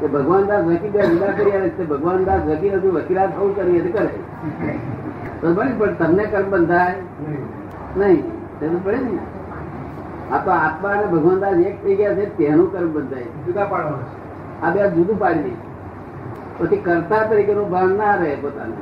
કે 0.00 0.06
ભગવાન 0.06 0.46
દાસ 0.46 0.64
વકીલ 0.64 1.06
જુદા 1.06 1.26
કરી 1.26 1.52
આવે 1.52 1.68
છે. 1.68 1.86
ભગવાન 1.86 2.24
દાસ 2.24 2.42
વકીલ 2.42 2.74
હજુ 2.74 2.92
વકીલાત 2.92 3.36
થવું 3.36 3.56
કરીએ 3.56 3.80
તો 3.80 5.54
કરે 5.54 5.72
પણ 5.78 5.94
તમને 5.94 6.24
કર્મ 6.24 6.50
બંધાય? 6.50 6.94
નહીં. 7.96 8.22
તેનું 8.60 8.84
પડે 8.84 8.96
ને. 8.96 9.35
આ 10.32 10.38
તો 10.38 10.50
આત્મા 10.50 10.92
અને 10.96 11.06
ભગવાન 11.06 11.38
દાસ 11.40 11.58
એક 11.68 11.76
થઈ 11.84 11.96
ગયા 11.96 12.14
છે 12.14 12.24
તેનું 12.36 12.68
કર્મ 12.72 12.90
બંધાય 12.90 13.28
જુદા 13.46 13.64
પાડવાનું 13.64 14.10
આ 14.62 14.70
બે 14.70 14.90
જુદું 14.90 15.18
પાડી 15.18 15.56
પછી 16.58 16.76
કર્તા 16.76 17.22
તરીકેનું 17.30 17.70
ભાન 17.70 17.90
ના 17.96 18.14
રહે 18.14 18.34
પોતાને. 18.34 18.76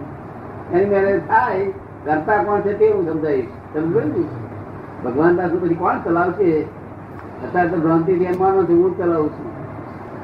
એની 0.72 0.86
મેરે 0.86 1.12
થાય 1.28 1.66
કરતા 2.04 2.38
કોણ 2.44 2.60
છે 2.60 2.72
તેવું 2.78 3.08
સમજાય. 3.08 3.44
સમજો 3.72 4.00
ને? 4.00 4.24
ભગવાન 5.04 5.36
દાસ 5.36 5.50
પછી 5.50 5.74
કોણ 5.74 5.96
ચલાવશે? 6.04 6.48
અત્યારે 7.44 7.68
તો 7.70 7.76
ભ્રાંતિ 7.76 8.12
ધ્યાન 8.14 8.38
માનો 8.38 8.64
છું 8.64 8.82
હું 8.84 8.96
ચલાવું 8.98 9.30
છું. 9.30 9.48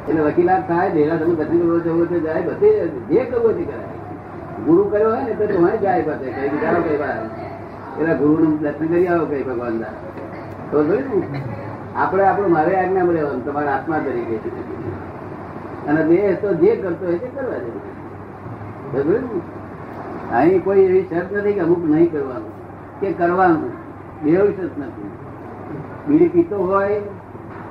એટલે 0.08 0.20
વકીલાત 0.22 0.62
થાય 0.68 0.90
ડેરા 0.90 1.16
તમે 1.16 1.34
દર્શન 1.34 1.58
કરવો 1.58 1.78
જવું 1.78 2.08
તો 2.08 2.18
જાય 2.18 2.42
બધે 2.42 2.68
જે 3.08 3.20
કરવું 3.24 3.56
તે 3.56 3.64
કરાય 3.64 3.96
ગુરુ 4.64 4.82
કર્યો 4.90 5.10
હોય 5.10 5.22
ને 5.24 5.32
તો 5.32 5.44
તમે 5.46 5.76
જાય 5.78 6.02
બધે. 6.02 6.28
કઈ 6.32 6.48
વિચારો 6.48 6.80
કઈ 6.82 6.96
વાર 6.96 7.18
પેલા 7.96 8.14
ગુરુ 8.14 8.36
નું 8.44 8.58
દર્શન 8.58 8.86
કરી 8.86 9.08
આવો 9.08 9.24
કઈ 9.24 9.42
ભગવાન 9.42 9.78
દાસ 9.78 9.96
તો 10.70 10.84
જોયું 10.84 11.24
આપણે 11.96 12.24
આપણું 12.24 12.50
મારે 12.50 12.76
આજ્ઞા 12.76 13.02
રહેવાનું 13.02 13.44
તમારા 13.44 13.72
આત્મા 13.72 13.98
તરીકે. 13.98 14.36
અને 15.88 16.04
દેહ 16.04 16.36
તો 16.40 16.54
જે 16.54 16.76
કરતો 16.76 17.06
હોય 17.06 17.18
તે 17.18 17.26
કરવા 17.26 17.60
ને? 19.14 19.40
અહીં 20.36 20.64
કોઈ 20.64 20.80
એવી 20.80 21.06
શરત 21.10 21.32
નથી 21.32 21.52
કે 21.52 21.60
અમુક 21.60 21.84
નહીં 21.84 22.12
કરવાનું. 22.12 22.52
કે 23.00 23.12
કરવાનું. 23.12 23.72
બે 24.22 24.36
શરત 24.36 24.78
નથી. 24.78 25.10
બીડી 26.08 26.28
પીતો 26.28 26.56
હોય 26.56 27.00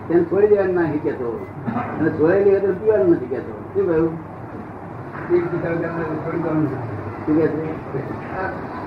તેને 0.08 0.24
છોડી 0.24 0.48
દેવાનું 0.48 0.76
નથી 0.76 0.98
કેતો 0.98 1.46
અને 2.00 2.10
છોડેલી 2.10 2.50
હોય 2.50 2.60
તો 2.60 2.68
પીવાનું 2.68 3.12
નથી 3.12 3.26
કેતો 3.26 3.54
શું 3.74 3.88
કહ્યું? 3.88 4.18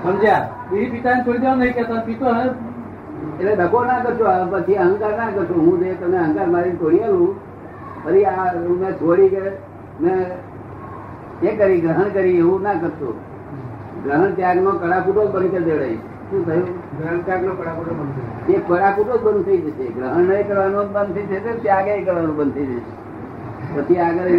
સમજ્યા? 0.03 0.49
બીડી 0.71 0.89
પિતાને 0.89 1.23
છોડી 1.23 1.39
દેવાનું 1.39 1.59
નહીં 1.59 1.73
કેતા 1.73 2.01
પીતો 2.01 2.25
એટલે 3.39 3.53
ડકો 3.59 3.79
ના 3.89 3.99
કરશો 4.05 4.25
પછી 4.53 4.79
અહંકાર 4.85 5.13
ના 5.19 5.33
કરશો. 5.35 5.55
હું 5.65 5.75
જે 5.81 5.89
તમે 6.01 6.17
અહંકાર 6.25 6.47
મારી 6.55 6.77
તોડી 6.81 7.03
આલું 7.07 7.31
ફરી 8.03 8.25
આ 8.31 8.47
મેં 8.81 8.93
છોડી 9.01 9.29
કે 9.33 9.41
મેં 10.01 10.17
એ 11.41 11.51
કરી 11.59 11.81
ગ્રહણ 11.83 12.09
કરી 12.15 12.37
એવું 12.39 12.59
ના 12.61 12.81
કરશો. 12.81 13.09
ગ્રહણ 14.03 14.31
ત્યાગનો 14.37 14.71
કડાકૂટો 14.81 15.21
જ 15.25 15.29
બંધ 15.33 15.49
કરી 15.51 15.65
દેવડાય 15.67 15.97
શું 16.29 16.41
થયું? 16.47 16.67
ગ્રહણ 16.97 17.21
ત્યાગનો 17.27 17.51
કડાકોડો 17.59 17.91
બંધ 17.99 18.53
એ 18.55 18.57
કડાકૂટો 18.67 19.13
બંધ 19.25 19.43
થઈ 19.47 19.61
જશે. 19.65 19.85
ગ્રહણ 19.97 20.25
નહીં 20.29 20.45
કરવાનું 20.47 20.87
બંધ 20.95 21.13
થઈ 21.15 21.27
જશે 21.31 21.51
ત્યાગ 21.63 21.87
કરવાનું 22.07 22.35
બંધ 22.39 22.53
થઈ 22.55 22.67
જશે. 22.71 22.91
પછી 23.75 23.99
આગળ 24.05 24.29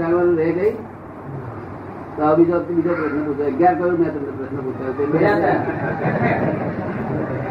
જાણવાનું 0.00 0.36
રહી 0.40 0.54
ગઈ 0.58 0.74
તો 2.16 2.24
બીજો 2.36 2.56
બીજો 2.66 2.92
પ્રશ્ન 2.98 3.20
પૂછો. 3.26 3.44
અગિયાર 3.50 3.76
કયો 3.78 3.92
મેં 4.00 4.10
તમને 4.14 4.32
પ્રશ્ન 4.38 4.58
પૂછ્યો. 4.64 4.92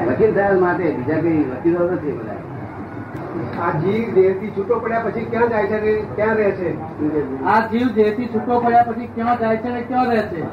વકીલ 0.08 0.34
સાહેબ 0.36 0.60
માટે 0.60 0.92
બીજા 0.92 1.22
કઈ 1.22 1.46
વકીલો 1.52 1.92
નથી 1.92 2.12
બધા. 2.12 2.42
આ 3.62 3.72
જીવ 3.72 4.14
દેહથી 4.14 4.52
છૂટો 4.58 4.80
પડ્યા 4.80 5.00
પછી 5.00 5.26
ક્યાં 5.26 5.50
જાય 5.50 5.68
છે 5.68 6.02
ક્યાં 6.16 6.36
રહે 6.36 6.52
છે? 6.52 6.70
આ 7.46 7.60
જીવ 7.68 7.88
જેથી 7.88 8.26
છૂટો 8.26 8.60
પડ્યા 8.60 8.84
પછી 8.84 9.10
ક્યાં 9.16 9.40
જાય 9.40 9.58
છે 9.58 9.70
ને 9.70 9.82
ક્યાં 9.82 10.08
રહે 10.08 10.22
છે? 10.22 10.44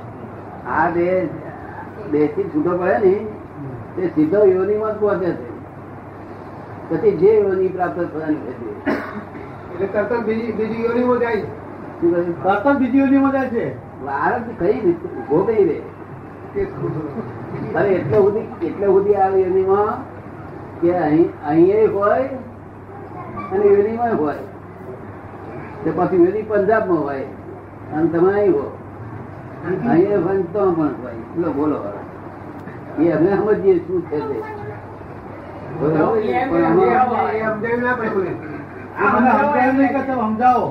આ 0.66 0.90
દેહ 0.90 1.28
દેહથી 2.12 2.42
છૂટો 2.42 2.78
પડે 2.78 2.98
ને 2.98 3.14
તે 3.96 4.08
સીધો 4.14 4.44
યોનિમાં 4.44 4.92
જ 4.92 4.96
પહોંચે 4.98 5.30
છે. 5.30 5.48
પછી 6.88 7.16
જે 7.16 7.30
યોનિ 7.34 7.68
પ્રાપ્ત 7.68 8.00
થવાની 8.00 8.36
છે 8.36 8.52
એટલે 9.74 9.86
તરત 9.86 10.24
બીજી 10.24 10.52
બીજી 10.52 10.84
યોનિમાં 10.84 11.18
જાય? 11.18 11.44
તરત 12.42 12.76
બીજી 12.78 12.98
યોનિમાં 12.98 13.32
જાય 13.32 13.48
છે? 13.48 13.64
વારસ 14.04 14.42
કઈ 14.58 14.96
કઈ 15.28 15.64
રે 15.64 15.82
અરે 17.74 17.90
એટલે 17.94 18.16
સુધી 18.16 18.46
એટલે 18.66 18.86
સુધી 18.86 19.16
આવે 19.16 19.38
યોનિમાં 19.42 19.94
કે 20.80 20.90
અહીં 20.96 21.28
અહીં 21.50 21.92
હોય 21.94 22.28
અને 23.52 23.64
યોનિમાં 23.66 24.16
હોય. 24.18 24.42
તે 25.84 25.90
પછી 25.98 26.22
યોની 26.24 26.42
પંજાબમાં 26.50 27.02
હોય 27.02 27.26
અને 27.94 28.08
તમે 28.12 28.30
અહીં 28.34 28.52
હો. 28.52 28.66
અહીંયા 29.64 30.22
હોય 30.26 30.42
તો 30.52 30.60
પણ 30.72 30.94
હોય. 31.02 31.22
બોલો 31.34 31.50
બોલો 31.52 31.78
એ 32.98 33.12
અમે 33.12 33.30
સમજીએ 33.36 33.76
શું 33.86 34.02
છે 34.10 34.18
તે. 34.18 34.38
સમજાવો. 40.18 40.68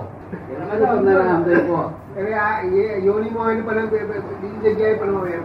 આ 2.36 2.54
યોનિમાં 3.06 3.66
હોય 3.66 3.86
બીજી 4.42 4.62
જગ્યાએ 4.64 4.96
પણ 4.96 5.16
હોય. 5.18 5.40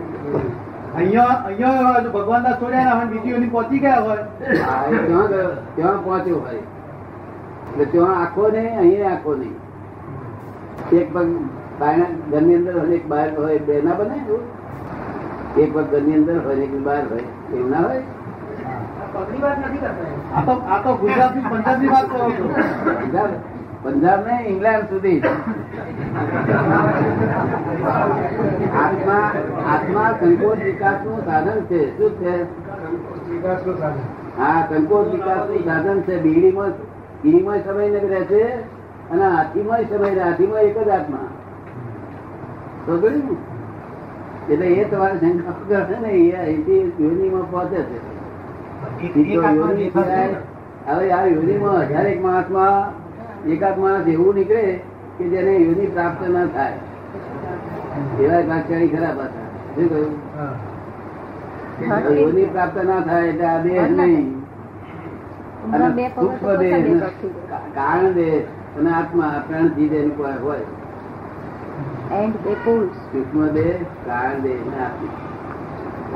અહીંયા 0.97 1.37
અહીંયા 1.49 1.83
હોય 1.89 2.11
ભગવાન 2.17 2.43
ના 2.47 2.57
છોડ્યા 2.61 2.87
ના 2.89 2.97
હોય 2.97 3.09
બીજી 3.13 3.51
પહોંચી 3.55 3.81
ગયા 3.85 4.01
હોય. 4.07 4.25
ત્યાં 4.39 5.07
ગયો 5.09 5.51
ત્યાં 5.77 6.01
પહોંચ્યો 6.05 6.41
હોય. 6.47 6.63
એટલે 7.69 7.87
ત્યાં 7.93 8.17
આખો 8.25 8.43
નહીં 8.57 8.79
અહીંયા 8.83 9.15
આખો 9.15 9.33
નહીં. 9.41 9.57
એક 10.99 11.09
પગ 11.15 11.29
બાયના 11.81 12.11
ઘરની 12.33 12.57
અંદર 12.59 12.75
હોય 12.79 12.87
ને 12.91 12.95
એક 13.01 13.07
બહાર 13.15 13.29
હોય 13.39 13.59
બે 13.71 13.81
ના 13.87 13.97
બને 14.01 14.17
એક 15.63 15.71
પગ 15.75 15.87
ઘરની 15.95 16.17
અંદર 16.21 16.37
હોય 16.45 16.57
ને 16.61 16.65
એક 16.69 16.75
બહાર 16.91 17.05
હોય 17.15 17.27
એવું 17.55 17.71
ના 17.71 17.83
હોય? 17.89 18.03
આ 20.35 20.43
તો 20.47 20.53
આ 20.75 20.79
તો 20.85 20.91
ગુજરાતી 21.03 21.45
પંજાબની 21.51 21.91
વાત 21.95 22.07
કરો 22.15 22.27
છો. 22.39 22.45
પંજાબ 23.85 24.21
ને 24.27 24.37
ઇંગ્લેન્ડ 24.49 24.85
સુધી. 24.91 25.19
આત્મા 28.83 29.19
આત્મા 29.73 30.07
સંકોચ 30.21 30.59
વિકાસનું 30.59 31.19
સાધન 31.25 31.59
છે. 31.61 31.81
શું 31.99 32.11
છે? 32.11 32.35
હા 34.39 34.67
સંકોચ 34.71 35.07
વિકાસનું 35.09 35.65
સાધન 35.65 36.01
છે. 36.01 36.15
બીડીમાં 36.23 36.71
બીડીમાં 37.25 37.59
સમય 37.65 37.91
ને 37.91 37.99
રહે 37.99 38.23
છે 38.25 38.43
અને 39.11 39.25
હાથીમાં 39.37 39.79
સમય 39.89 40.15
રહે. 40.15 40.23
હાથીમાં 40.23 40.61
એક 40.61 40.79
જ 40.85 40.89
આત્મા. 40.89 41.27
તો 42.87 42.99
ગયું 42.99 43.37
એટલે 44.51 44.67
એ 44.67 44.85
તમારે 44.85 45.17
શંકા 45.19 45.85
કરે 45.85 45.99
ને 46.01 46.09
એ 46.09 46.33
અહીંથી 46.33 46.93
યોનીમાં 47.01 47.51
પહોંચે 47.51 47.81
છે. 47.83 47.99
હવે 50.87 51.11
આ 51.11 51.25
યોનીમાં 51.27 51.81
હજારેક 51.81 52.19
માણસમાં 52.23 53.04
એકાદ 53.53 53.77
માણસ 53.79 54.07
એવું 54.09 54.35
નીકળે 54.35 54.65
કે 55.17 55.25
જેને 55.33 55.53
યોનિ 55.57 55.87
પ્રાપ્ત 55.87 56.21
ના 56.35 56.47
થાય. 56.55 56.79
એવા 58.21 58.43
ભાગશાળી 58.51 58.89
ખરાબ 58.89 59.19
હતા. 59.21 59.47
શું 59.75 59.87
કહ્યું. 59.91 60.13
પ્રાપ્ત 62.53 62.77
ના 62.85 63.01
થાય 63.01 63.27
એટલે 63.29 63.47
આ 63.47 63.59
દેહ 63.59 63.89
નહીં. 63.89 64.27
અને 65.73 65.87
સૂક્ષ્મ 66.15 66.49
દેહ 66.57 66.73
કારણ 67.75 68.13
દેહ 68.13 68.35
અને 68.79 68.91
આત્મા 68.93 69.43
પ્રાણ 69.49 69.69
એની 69.81 70.11
હોય. 70.43 70.67
સૂક્ષ્મ 73.13 73.41
દેહ 73.47 73.71
કારણ 74.07 74.39
દેહ 74.41 74.59
અને 74.67 74.79
આત્મા. 74.89 75.15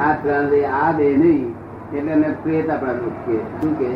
આ 0.00 0.12
પ્રાણ 0.22 0.44
દેહ 0.48 0.64
આ 0.82 0.90
દેહ 0.92 1.12
નહીં. 1.18 1.48
એટલે 1.94 2.12
એને 2.12 2.28
પ્રેત 2.42 2.68
આપણા 2.70 3.14
કે 3.26 3.36
શું 3.60 3.72
કે. 3.78 3.90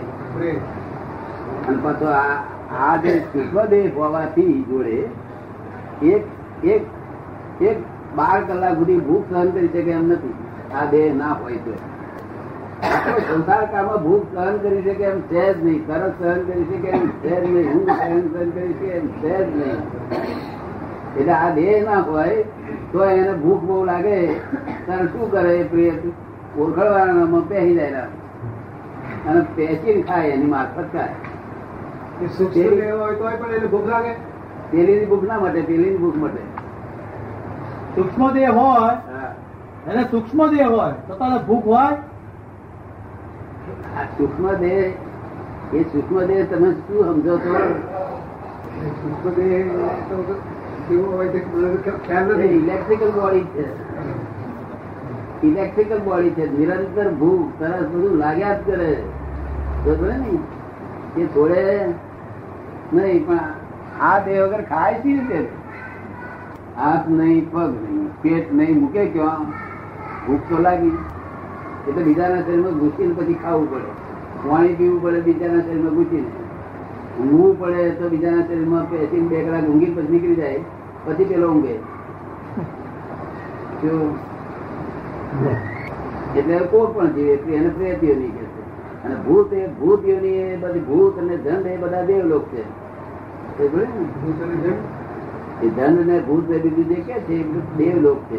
અને 1.69 1.79
પાછો 1.83 2.07
આ 2.07 2.37
આ 2.81 2.97
જે 2.97 3.13
સૂક્ષ્મ 3.33 3.65
દેહ 3.65 3.91
હોવાથી 3.97 4.65
જોડે 4.69 4.99
એક 6.03 6.23
એક 6.65 6.83
એક 7.61 7.79
બાર 8.17 8.41
કલાક 8.41 8.75
સુધી 8.79 8.99
ભૂખ 8.99 9.27
સહન 9.31 9.51
કરી 9.51 9.69
શકે 9.69 9.91
એમ 9.91 10.13
નથી. 10.13 10.35
આ 10.75 10.85
દેહ 10.85 11.15
ના 11.15 11.33
હોય 11.33 11.57
તો. 11.57 11.75
સંસાર 13.29 13.65
કાળમાં 13.73 14.03
ભૂખ 14.03 14.27
સહન 14.35 14.57
કરી 14.57 14.83
શકે 14.83 15.05
એમ 15.05 15.21
છે 15.21 15.45
જ 15.55 15.65
નહીં. 15.65 15.87
તરસ 15.87 16.13
સહન 16.21 16.41
કરી 16.47 16.65
શકે 16.65 16.89
એમ 16.89 17.07
છે 17.23 17.35
જ 17.43 17.45
નહીં. 17.51 17.69
હું 17.73 17.87
સહન 17.87 18.23
સહન 18.33 18.51
કરી 18.51 18.73
શકે 18.73 18.87
એમ 18.87 19.07
છે 19.21 19.37
જ 19.45 19.57
નહીં. 19.57 19.81
એટલે 21.17 21.33
આ 21.33 21.51
દેહ 21.51 21.85
ના 21.85 22.01
હોય 22.01 22.43
તો 22.93 23.05
એને 23.05 23.33
ભૂખ 23.33 23.61
બહુ 23.61 23.85
લાગે. 23.85 24.19
ત્યારે 24.87 25.07
શું 25.07 25.31
કરે 25.31 25.59
એ 25.59 25.65
પ્રિય 25.65 25.93
ઓળખડવાળામાં 26.59 27.49
પહેરી 27.49 27.75
જાય 27.75 28.09
અને 29.29 29.41
પેચીને 29.55 30.03
ખાય, 30.03 30.29
એની 30.29 30.47
મારફત 30.47 30.93
ખાય. 30.93 31.15
સૂક્ષ્મ 32.27 32.77
દેહ 32.77 32.97
હોય 32.97 33.15
તોય 33.15 33.37
પણ 33.37 33.51
એને 33.51 33.67
ભૂખ 33.67 33.87
લાગે. 33.87 34.13
પેલીની 34.71 35.07
ભૂખ 35.07 35.23
ના 35.23 35.39
માટે 35.39 35.63
પેલીની 35.63 35.97
ભૂખ 35.97 36.17
માટે. 36.17 36.39
સૂક્ષ્મ 37.95 38.31
દેહ 38.31 38.51
હોય 38.51 38.95
એને 39.93 40.05
સૂક્ષ્મ 40.11 40.47
દેહ 40.47 40.69
હોય 40.69 40.93
તો 41.09 41.15
તને 41.15 41.45
ભૂખ 41.47 41.67
હોય? 41.67 41.97
આ 43.97 44.05
સૂક્ષ્મ 44.05 44.53
દેહ 44.53 44.93
એ 45.73 45.83
સૂક્ષ્મ 45.83 46.23
દેહ 46.23 46.47
તમે 46.47 46.73
શું 46.73 47.05
સમજો 47.05 47.39
છો? 47.39 47.81
સૂક્ષ્મ 48.85 49.31
દેહ 52.35 52.45
ઇલેક્ટ્રિકલ 52.45 53.11
બોડી 53.11 53.41
છે. 53.41 53.67
ઇલેક્ટ્રિકલ 55.47 55.99
બોડી 55.99 56.31
છે. 56.31 56.59
નિરંતર 56.59 57.09
ભૂખ 57.09 57.63
તરસ 57.63 57.89
બધું 57.89 58.17
લાગ્યા 58.17 58.55
જ 58.55 58.67
કરે. 58.67 59.03
ને? 59.87 60.39
એ 61.21 61.27
થોડે 61.27 61.87
નહીં, 62.93 63.25
પણ 63.27 63.41
આ 64.11 64.19
દેહ 64.27 64.39
વગર 64.43 64.63
ખાય 64.71 65.01
છે 65.03 65.11
રીતે? 65.17 65.41
હાથ 66.77 67.07
નહીં, 67.09 67.43
પગ 67.53 67.71
નહીં, 67.87 68.07
પેટ 68.23 68.47
નહીં, 68.59 68.77
મૂકે 68.83 69.03
ક્યાં? 69.17 69.47
ભૂખ 70.27 70.45
તો 70.49 70.57
લાગી. 70.67 70.97
એટલે 71.89 72.03
બીજાના 72.09 72.43
શરીરમાં 72.45 72.79
ઘૂસીને 72.81 73.15
પછી 73.19 73.41
ખાવું 73.43 73.67
પડે. 73.73 73.91
પાણી 74.45 74.77
પીવું 74.79 75.01
પડે 75.03 75.21
બીજાના 75.29 75.63
શરીરમાં 75.67 75.95
ઘૂસીને. 75.97 76.31
ઊંઘવું 77.21 77.55
પડે 77.61 77.83
તો 77.99 78.05
બીજાના 78.15 78.47
શરીરમાં 78.47 78.87
પેસીને 78.93 79.27
બે 79.33 79.45
કલાક 79.49 79.67
ઊંઘી 79.73 79.93
પછી 79.97 80.11
નીકળી 80.13 80.39
જાય. 80.43 80.63
પછી 81.07 81.29
પેલો 81.33 81.47
ઊંઘે? 81.53 81.75
એટલે 86.39 86.57
કોઈ 86.71 86.91
પણ 86.95 87.11
જીવે 87.15 87.55
એને 87.57 87.71
પ્રેતીઓ 87.77 88.15
નહીં 88.21 88.35
કે 88.37 88.45
અને 89.05 89.15
ભૂત 89.27 89.53
એ 89.53 89.61
ભૂત 89.81 90.05
યોની 90.11 90.39
એ 90.43 90.57
બધી 90.63 90.85
ભૂત 90.91 91.15
અને 91.23 91.35
ધન 91.45 91.67
એ 91.73 91.77
બધા 91.83 92.05
દેવલોક 92.11 92.45
છે. 92.53 92.63
બોલે 93.59 93.87
ને? 93.87 94.73
ભૂત 95.57 95.71
ધન 95.77 95.95
ને 96.07 96.17
બીજું 96.59 96.89
જે 96.89 96.95
કે 96.95 97.17
છે 97.27 97.35
એ 97.85 98.01
લોક 98.01 98.19
છે. 98.31 98.39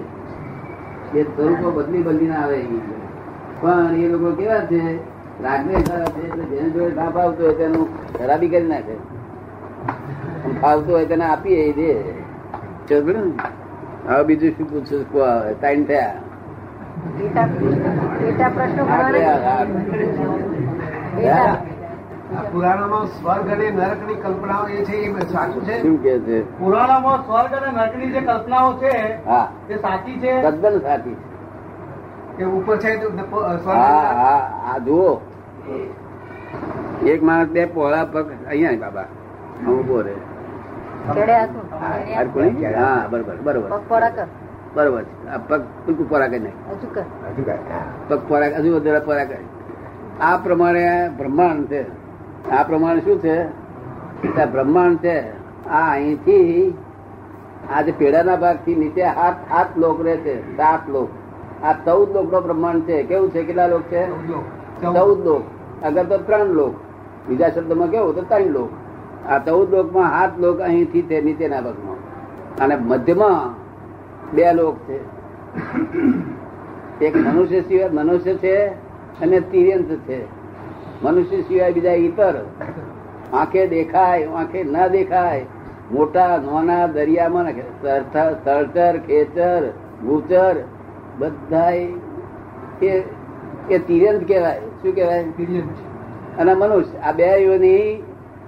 એ 1.14 1.24
સ્વરૂપો 1.24 1.72
બદલી 1.72 2.04
બદલીને 2.04 2.36
આવે 2.36 2.58
પણ 3.62 3.96
એ 3.96 4.08
લોકો 4.08 4.30
કેવા 4.32 4.66
છે 4.66 4.82
રાગને 5.44 5.74
ખરા 5.74 6.06
છે 6.06 6.22
એટલે 6.28 6.44
જેને 6.46 6.70
જોડે 6.70 6.96
ના 6.96 7.10
ફાવતું 7.10 7.46
હોય 7.46 7.58
તેનું 7.58 7.88
ખરાબી 8.18 8.50
કરી 8.50 8.68
નાખે. 8.68 8.96
ફાવતું 10.62 10.94
હોય 10.96 11.06
તેને 11.06 11.26
આપીએ 11.26 11.60
એ 11.70 11.74
દે 11.74 11.90
હવે 14.08 14.24
બીજું 14.24 14.52
શું 14.58 14.68
પૂછું? 14.70 15.02
ટાઈમ 15.60 15.84
થયા. 15.86 16.16
પ્રશ્નો 18.56 18.84
પુરાણોમાં 22.34 23.08
સ્વર્ગ 23.08 23.50
અને 23.52 23.70
નરકની 23.72 24.16
કલ્પનાઓ 24.16 24.68
એ 24.68 24.84
છે 24.86 24.96
એ 24.96 25.26
સાચું 25.32 25.66
છે? 25.66 25.82
શું 25.82 26.04
કે 26.04 26.20
છે? 26.20 26.58
પુરાણામાં 26.60 27.24
સ્વર્ગ 27.24 27.54
અને 27.54 27.72
નરકની 27.72 28.12
જે 28.12 28.22
કલ્પનાઓ 28.22 28.74
છે 28.74 29.18
હા. 29.26 29.48
એ 29.70 29.78
સાચી 29.78 30.20
છે? 30.20 30.42
તદ્દન 30.42 30.82
સાચી. 30.82 31.18
કે 32.38 32.44
ઉપર 32.44 32.78
છે 32.78 32.92
હા 33.66 34.14
હા 34.14 34.42
આ 34.66 34.80
જુઓ. 34.80 35.22
એક 37.06 37.22
માણસ 37.22 37.50
બે 37.50 37.66
પોળા 37.66 38.06
પગ 38.06 38.28
અહીંયા 38.50 38.80
બાબા. 38.80 39.08
હું 39.66 39.80
ઊભો 39.80 40.02
રે? 40.02 40.16
હા. 42.76 43.08
બરોબર 43.12 43.36
બરોબર. 43.44 43.70
બરોબર. 44.76 45.04
છે. 45.04 45.30
આ 45.30 45.38
પગ 45.38 45.62
ટૂંકું 45.86 46.10
પોરા 46.10 46.28
કરી 46.28 46.40
નાખ. 46.40 46.58
હજુ 46.70 46.88
પગ 48.08 48.20
પોરા 48.28 48.50
હજુ 48.60 48.76
વધારે 48.76 49.00
પોરા 49.00 49.26
કરી. 49.26 49.48
આ 50.22 50.38
પ્રમાણે 50.38 51.10
બ્રહ્માંડ 51.18 51.68
છે. 51.68 52.03
આ 52.52 52.64
પ્રમાણે 52.64 53.00
શું 53.00 53.22
છે? 53.22 53.64
બ્રહ્માંડ 54.52 54.98
છે. 54.98 55.30
આ 55.70 55.92
અહીંથી 55.92 56.74
આજે 57.72 57.92
પેડાના 57.92 58.36
ભાગથી 58.36 58.76
નીચે 58.76 59.04
હાથ 59.04 59.36
હાથ 59.52 59.78
લોક 59.78 60.02
રહે 60.02 60.18
છે 60.18 60.58
સાત 60.58 60.90
લોક. 60.90 61.10
આ 61.64 61.74
ચૌદ 61.74 62.12
લોક 62.12 62.32
નો 62.34 62.42
બ્રહ્માંડ 62.42 62.82
છે. 62.82 63.04
કેવું 63.04 63.32
છે? 63.32 63.44
કેટલા 63.44 63.68
લોક 63.68 63.82
છે? 63.82 64.28
ચૌદ 64.82 65.26
લોક. 65.26 65.44
અગર 65.84 66.04
તો 66.04 66.18
ત્રણ 66.18 66.46
લોક. 66.46 66.76
બીજા 67.30 67.50
શબ્દમાં 67.50 67.88
કેવું? 67.88 68.16
તો 68.16 68.22
ત્રણ 68.22 68.46
લોક. 68.46 68.70
આ 69.30 69.38
ચૌદ 69.38 69.76
લોકમાં 69.76 70.12
હાથ 70.12 70.40
લોક 70.40 70.60
અહીંથી 70.60 71.02
છે 71.02 71.22
નીચેના 71.22 71.62
ભાગમાં. 71.62 71.98
અને 72.58 72.76
મધ્યમાં 72.76 73.56
બે 74.36 74.54
લોક 74.54 74.78
છે. 74.78 75.00
એક 77.06 77.16
મનુષ્ય 77.16 77.62
સિવાય 77.62 77.90
મનુષ્ય 77.90 78.34
છે 78.36 78.68
અને 79.22 79.40
તિર્યંત 79.40 79.92
છે. 79.92 80.43
મનુષ્ય 81.04 81.42
સિવાય 81.42 81.74
બીજા 81.74 81.92
ઈતર. 81.92 82.34
આંખે 83.34 83.68
દેખાય 83.68 84.24
આંખે 84.24 84.64
ના 84.64 84.88
દેખાય. 84.88 85.46
મોટા 85.92 86.38
નાના 86.38 86.88
દરિયામાં 86.88 87.44
નાખે. 87.44 88.98
ખેતર 88.98 89.66
ગુચર 90.06 90.56
બધા 91.20 91.70
એ 93.72 93.78
તિર્યંત 93.78 94.28
કહેવાય. 94.28 94.60
શું 94.60 94.96
કહેવાય? 94.96 95.24
અને 96.40 96.54
મનુષ્ય 96.54 96.98
આ 96.98 97.12
બે 97.12 97.38
યોની 97.38 98.04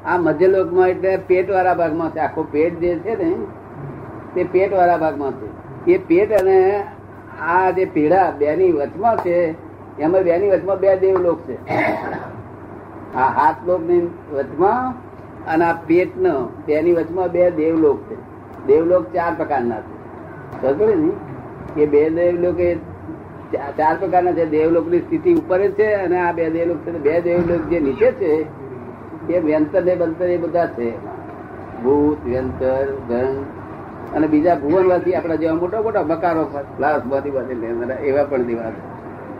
આ 0.05 0.17
મધ્યલોકમાં 0.17 0.87
એટલે 0.89 1.17
પેટ 1.17 1.51
વાળા 1.51 1.73
ભાગમાં 1.73 2.11
છે. 2.11 2.19
આખો 2.19 2.43
પેટ 2.43 2.79
જે 2.79 2.95
છે 2.95 3.23
ને 3.23 3.35
તે 4.35 4.43
પેટ 4.43 4.73
વાળા 4.73 4.97
ભાગમાં 4.97 5.31
છે. 5.31 5.47
એ 5.91 5.97
પેટ 5.97 6.31
અને 6.41 6.83
આ 7.41 7.71
જે 7.71 7.85
પીડા 7.85 8.31
બેની 8.37 8.71
વચમાં 8.71 9.17
છે 9.17 9.55
એમાં 9.99 10.23
બેની 10.23 10.49
વચમાં 10.49 10.79
બે 10.79 10.97
દેવલોક 10.97 11.39
છે. 11.41 11.57
આ 13.15 13.27
હાથ 13.29 13.55
લોકની 13.67 13.99
વચમાં 14.33 14.93
અને 15.53 15.65
આ 15.65 15.73
પેટ 15.73 16.17
નો 16.17 16.49
તેની 16.65 16.93
વચમાં 16.93 17.31
બે 17.31 17.51
દેવલોક 17.51 17.99
છે. 18.01 18.15
દેવલોક 18.67 19.13
ચાર 19.13 19.33
પ્રકારના 19.37 19.79
છે. 19.79 19.95
સમજો 20.61 20.85
ને 20.85 21.11
કે 21.75 21.85
બે 21.85 22.09
દેવલોક 22.09 22.59
એ 22.59 22.75
ચાર 23.77 23.97
પ્રકારના 23.99 24.31
છે. 24.31 24.45
દેવલોકની 24.45 24.99
સ્થિતિ 24.99 25.33
ઉપર 25.33 25.59
જ 25.59 25.71
છે 25.71 25.93
અને 25.93 26.19
આ 26.19 26.31
બે 26.31 26.49
દેવલોક 26.49 26.77
છે. 26.77 26.91
બે 26.91 27.21
દેવલોક 27.21 27.61
જે 27.61 27.79
નીચે 27.79 28.11
છે, 28.11 28.45
એ 29.33 29.39
વ્યંતર 29.39 29.83
ને 29.83 29.95
બંતર 29.95 30.25
એ 30.25 30.37
બધા 30.37 30.67
છે. 30.67 30.89
ભૂત, 31.83 32.25
વ્યંતર, 32.25 32.85
ધન 33.09 33.43
અને 34.15 34.27
બીજા 34.27 34.55
ભુવનવાસી 34.55 35.15
આપણા 35.15 35.35
જેવા 35.35 35.53
મોટા 35.53 35.81
મોટા 35.81 36.01
બકારો 36.01 36.47
લાસ 36.79 37.01
બધી 37.05 37.29
બધી 37.29 38.07
એવા 38.07 38.23
પણ 38.23 38.43
દેવા 38.43 38.71
છે. 38.71 38.94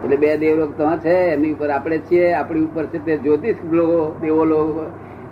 એટલે 0.05 0.17
બે 0.17 0.37
દેવલોક 0.37 0.77
તો 0.77 0.97
છે 0.97 1.09
એમની 1.09 1.53
ઉપર 1.53 1.69
આપણે 1.69 1.97
છીએ 1.97 2.33
આપણી 2.33 2.59
ઉપર 2.61 2.85
છે 2.85 3.05
તે 3.05 3.17
જ્યોતિષ 3.17 3.55
લોકો 3.71 4.15
દેવો 4.21 4.45
લોકો 4.45 4.85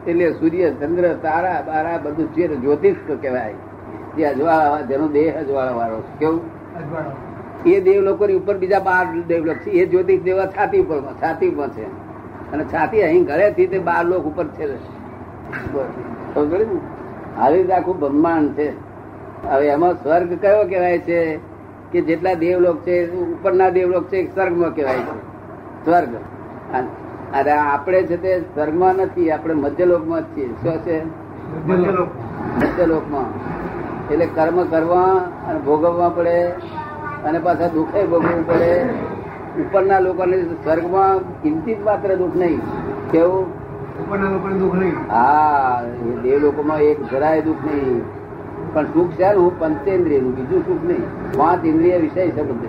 એટલે 0.07 0.31
સૂર્ય 0.31 0.69
ચંદ્ર 0.69 1.13
તારા 1.13 1.63
બારા 1.67 1.97
બધું 1.97 2.33
છે 2.33 2.47
જ્યોતિષ 2.47 2.95
કહેવાય. 3.21 3.53
જે 4.17 4.25
અજવાળા 4.25 4.81
જેનો 4.81 5.07
દેહ 5.07 5.39
અજવાળા 5.39 5.71
વાળો 5.71 6.03
કેવું? 6.19 6.41
એ 7.65 7.79
દેવ 7.81 8.01
લોકોની 8.01 8.33
ઉપર 8.33 8.57
બીજા 8.57 8.79
બાર 8.79 9.05
દેવલોક 9.27 9.55
છે. 9.55 9.69
એ 9.69 9.85
જ્યોતિષ 9.85 10.21
દેવા 10.21 10.45
છાતી 10.45 10.79
ઉપર 10.79 11.01
છાતી 11.01 11.49
ઉપર 11.49 11.69
છે. 11.69 11.85
અને 12.51 12.63
છાતી 12.63 13.01
અહીં 13.01 13.23
ઘરેથી 13.23 13.67
તે 13.67 13.79
બાર 13.79 14.05
લોક 14.05 14.25
ઉપર 14.25 14.45
છે? 14.47 14.67
આવી 17.37 17.57
રીતે 17.57 17.73
આખું 17.73 17.99
બ્રહ્માંડ 17.99 18.49
છે. 18.49 18.69
હવે 19.47 19.67
એમાં 19.67 19.93
સ્વર્ગ 19.93 20.41
કયો 20.41 20.63
કહેવાય 20.63 20.99
છે? 20.99 21.52
કે 21.93 22.01
જેટલા 22.01 22.33
દેવલોક 22.33 22.77
છે 22.77 23.09
ઉપરના 23.09 23.69
દેવલોક 23.69 24.03
છે 24.03 24.25
સ્વર્ગમાં 24.25 24.75
કહેવાય 24.75 24.97
છે. 24.97 25.17
સ્વર્ગ. 25.85 26.07
અને 27.33 27.51
આપણે 27.51 28.03
છે 28.03 28.17
તે 28.17 28.41
સ્વર્ગમાં 28.41 28.95
નથી 28.95 29.31
આપણે 29.31 29.53
મધ્યલોકમાં 29.53 30.21
જ 30.21 30.23
છીએ. 30.37 30.47
શું 30.47 30.77
છે? 30.77 31.05
મધ્યલોકમાં. 31.67 33.25
એટલે 34.13 34.25
કર્મ 34.25 34.63
કરવા 34.63 35.01
અને 35.47 35.59
ભોગવવા 35.59 36.09
પડે 36.09 36.43
અને 37.25 37.39
પાછા 37.39 37.67
દુઃખે 37.67 38.05
ભોગવવું 38.05 38.47
પડે. 38.47 38.85
ઉપરના 39.61 39.99
લોકોને 39.99 40.41
સ્વર્ગમાં 40.41 41.41
કિંમતી 41.41 41.75
માત્ર 41.75 42.15
દુઃખ 42.15 42.35
નહીં. 42.35 42.59
કેવું? 43.11 43.45
ઉપરના 44.05 44.29
લોકોને 44.29 44.59
દુઃખ 44.59 44.75
નહીં. 44.75 44.93
હા 45.11 45.81
એ 46.05 46.17
દેવ 46.21 46.39
લોકોમાં 46.39 46.79
એક 46.79 47.03
જરાય 47.11 47.41
દુઃખ 47.41 47.57
નહીં. 47.65 48.01
પણ 48.73 48.87
સુખ 48.93 49.15
છે 49.15 49.29
હું 49.33 49.51
પંચેન્દ્રિયનું 49.59 50.33
બીજું 50.35 50.61
સુખ 50.67 50.83
નહીં. 50.83 51.05
પાંચ 51.37 51.65
ઇન્દ્રિય 51.65 51.97
વિષય 51.97 52.27
છે 52.31 52.43
બધે. 52.43 52.67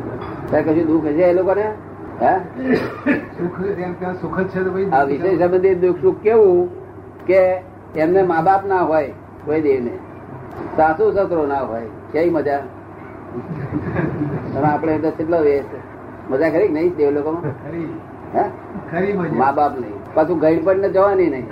કશું 0.62 0.86
દુઃખ 0.86 1.08
છે 1.10 1.24
એ 1.24 1.32
લોકોને? 1.32 1.66
હે? 2.20 2.32
સુખ 3.38 3.60
એમ 3.78 3.94
ત્યાં 3.94 4.16
સુખ 4.20 4.38
જ 4.38 4.48
છે 4.48 4.64
તો 4.64 4.70
ભાઈ 4.70 4.90
આ 4.92 5.04
વિષય 5.04 5.36
સંબંધિત 5.38 5.80
દુઃખ 5.80 6.00
સુખ 6.00 6.20
કેવું 6.22 6.68
કે 7.26 7.40
એમને 7.96 8.22
મા 8.22 8.42
બાપ 8.42 8.66
ના 8.66 8.82
હોય 8.82 9.12
કોઈ 9.46 9.60
દેવને 9.60 9.94
સાસુ 10.76 11.10
સસરો 11.12 11.46
ના 11.46 11.64
હોય. 11.64 11.88
કઈ 12.12 12.30
મજા? 12.30 12.62
તમે 14.52 14.66
આપણે 14.66 14.98
તો 14.98 15.10
કેટલો 15.10 15.42
વેસ્ટ 15.42 15.74
મજા 16.30 16.50
કરી 16.50 16.68
નહીં 16.68 16.94
દેવ 16.96 17.10
લોકોમાં? 17.10 17.44
હે? 18.34 18.44
મા 19.32 19.52
બાપ 19.52 19.80
નહીં. 19.80 19.98
પાછું 20.14 20.38
ગઈડ 20.38 20.68
ને 20.76 20.88
જવાની 20.88 21.30
નહીં. 21.30 21.46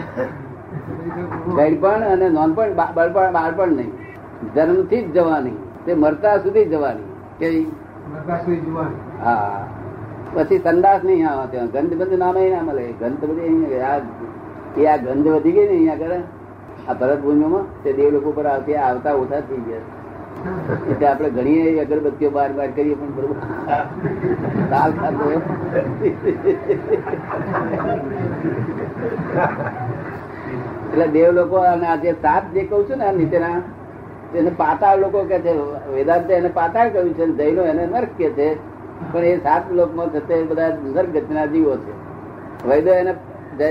ગઈડપણ 1.57 2.03
અને 2.05 2.29
નોનપણ 2.29 2.75
બાળપણ 2.75 3.33
બાળપણ 3.33 3.77
નહીં. 3.77 3.93
જન્મથી 4.55 5.03
જ 5.03 5.13
જવાની. 5.13 5.57
તે 5.87 5.95
મરતા 5.95 6.39
સુધી 6.39 6.65
જવાની. 6.65 7.09
કે 7.39 7.49
મરતા 8.13 8.39
સુધી 8.39 8.61
જોવાનું. 8.61 9.25
હા. 9.25 9.65
પછી 10.35 10.59
સંદાસ 10.59 11.01
નહીં 11.05 11.29
આવે 11.29 11.47
ત્યાં. 11.51 11.67
ગંધ 11.67 11.95
બંધ 11.97 12.19
નામે 12.19 12.51
ના 12.51 12.63
મળે. 12.63 12.93
ગંધ 13.01 13.25
બધી 13.25 13.81
આ 13.81 13.99
એ 14.77 14.87
આ 14.87 14.97
ગંધ 14.97 15.29
વધી 15.29 15.53
ગઈ 15.53 15.67
ને 15.67 15.75
અહીંયા 15.75 15.95
કરે 15.95 16.21
આ 16.89 16.93
ભરતભૂમિમાં 16.93 17.65
તે 17.83 17.93
દેવ 17.93 18.11
લોકો 18.11 18.31
પર 18.33 18.47
આવતી 18.47 18.75
આવતા 18.75 19.13
ઓછા 19.13 19.41
થઈ 19.41 19.57
ગયા. 19.57 19.85
એટલે 20.91 21.07
આપણે 21.07 21.31
ઘણી 21.31 21.79
અગરબત્તીઓ 21.79 22.31
બાર 22.31 22.53
બાર 22.53 22.71
કરીએ 22.77 22.95
પણ 22.95 23.13
બરોબર 23.17 23.37
સાલ 24.71 24.91
ખાતો 24.93 25.25
એટલે 30.93 31.07
દેવ 31.07 31.31
લોકો 31.33 31.57
અને 31.57 31.87
આ 31.87 31.97
જે 31.97 32.13
સાત 32.13 32.45
જે 32.55 32.63
કહું 32.63 32.91
છું 32.91 32.99
ને 32.99 33.05
આ 33.05 33.13
નીચેના 33.13 33.61
એને 34.35 34.51
પાતાળ 34.57 34.99
લોકો 34.99 35.25
કે 35.25 35.39
છે, 35.39 35.53
વેદાંત 35.95 36.31
એને 36.31 36.49
પાતાળ 36.49 36.89
કહ્યું 36.91 37.15
છે 37.15 37.27
જૈનો 37.27 37.63
એને 37.63 37.87
નર્ક 37.87 38.13
કે 38.19 38.31
છે. 38.31 38.49
પણ 39.13 39.25
એ 39.25 39.37
સાત 39.37 39.73
લોકમાં 39.73 40.09
થતે 40.09 40.43
બધા 40.43 40.69
નર્ક 40.69 41.11
ગતિના 41.11 41.47
જીવો 41.47 41.77
છે. 41.77 41.93
વૈદો 42.69 42.91
એને 42.91 43.13
તે 43.59 43.69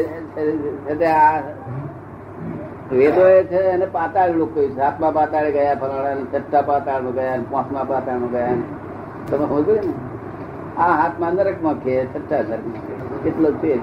વેદો 2.91 3.24
એ 3.28 3.43
છે 3.43 3.60
એને 3.74 3.86
પાતાળ 3.86 4.32
લોકો 4.32 4.67
સાતમા 4.76 5.12
પાતાળે 5.12 5.52
ગયા 5.52 5.76
ફલાણા 5.76 6.28
છઠ્ઠા 6.34 7.00
નું 7.00 7.13
ગયા 7.13 7.38
પાંચમા 7.52 7.84
પાતાળનું. 7.84 8.32
ગયા 8.32 8.56
તમે 9.30 9.45
સમજો 9.45 9.74
ને? 9.76 9.93
આ 10.78 10.91
હાથમાં 11.02 11.34
નરકમાં 11.34 11.78
કે, 11.84 11.95
છઠ્ઠા 12.06 12.41
નરકમાં 12.50 13.24
કેટલો 13.24 13.52
છે 13.52 13.78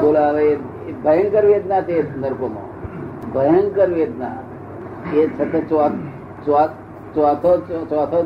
બોલો 0.00 0.20
હવે 0.28 0.56
ભયંકર 1.04 1.44
વેદના 1.44 1.82
છે 1.82 1.96
નરકોમાં 2.18 2.68
ભયંકર 3.32 3.88
વેદના. 3.90 4.36
એ 5.14 5.28
સતત 5.38 5.54
ચોથો 5.66 6.70
ચોથો 7.14 8.20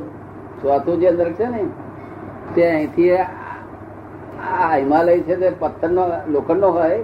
ચોથું 0.62 1.00
જે 1.00 1.06
અંદર 1.06 1.32
છે 1.32 1.46
ને, 1.46 1.62
તે 2.54 2.62
અહીંથી 2.70 3.10
આ 3.12 4.76
હિમાલય 4.76 5.20
છે 5.20 5.34
તે 5.36 5.48
પથ્થરનો 5.58 6.04
લોખંડનો 6.28 6.68
હોય, 6.68 6.98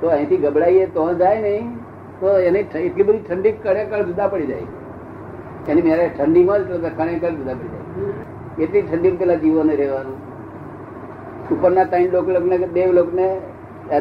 તો 0.00 0.06
અહીંથી 0.08 0.36
ગબડાઈએ 0.36 0.86
તો 0.86 1.14
જાય 1.14 1.40
નહીં, 1.40 1.66
તો 2.20 2.38
એની 2.38 2.58
એટલી 2.58 3.02
બધી 3.02 3.18
ઠંડી 3.18 3.52
કડેકડ 3.52 4.06
જુદા 4.06 4.28
પડી 4.28 4.46
જાય. 4.46 4.66
એની 5.68 5.82
મેરે 5.82 6.10
ઠંડીમાં 6.18 6.60
જ 6.68 6.70
કણેકડ 6.98 7.34
જુદા 7.40 7.54
પડી 7.54 7.72
જાય. 7.74 8.08
એટલી 8.58 8.82
ઠંડી 8.82 9.10
પેલા 9.10 9.34
જીવોને 9.34 9.74
રહેવાનું. 9.76 10.18
ઉપરના 11.52 11.84
ત્રણ 11.84 12.12
લોક 12.12 12.28
લગ્ન 12.28 12.72
દેવ 12.72 12.92
લોકને 12.92 13.28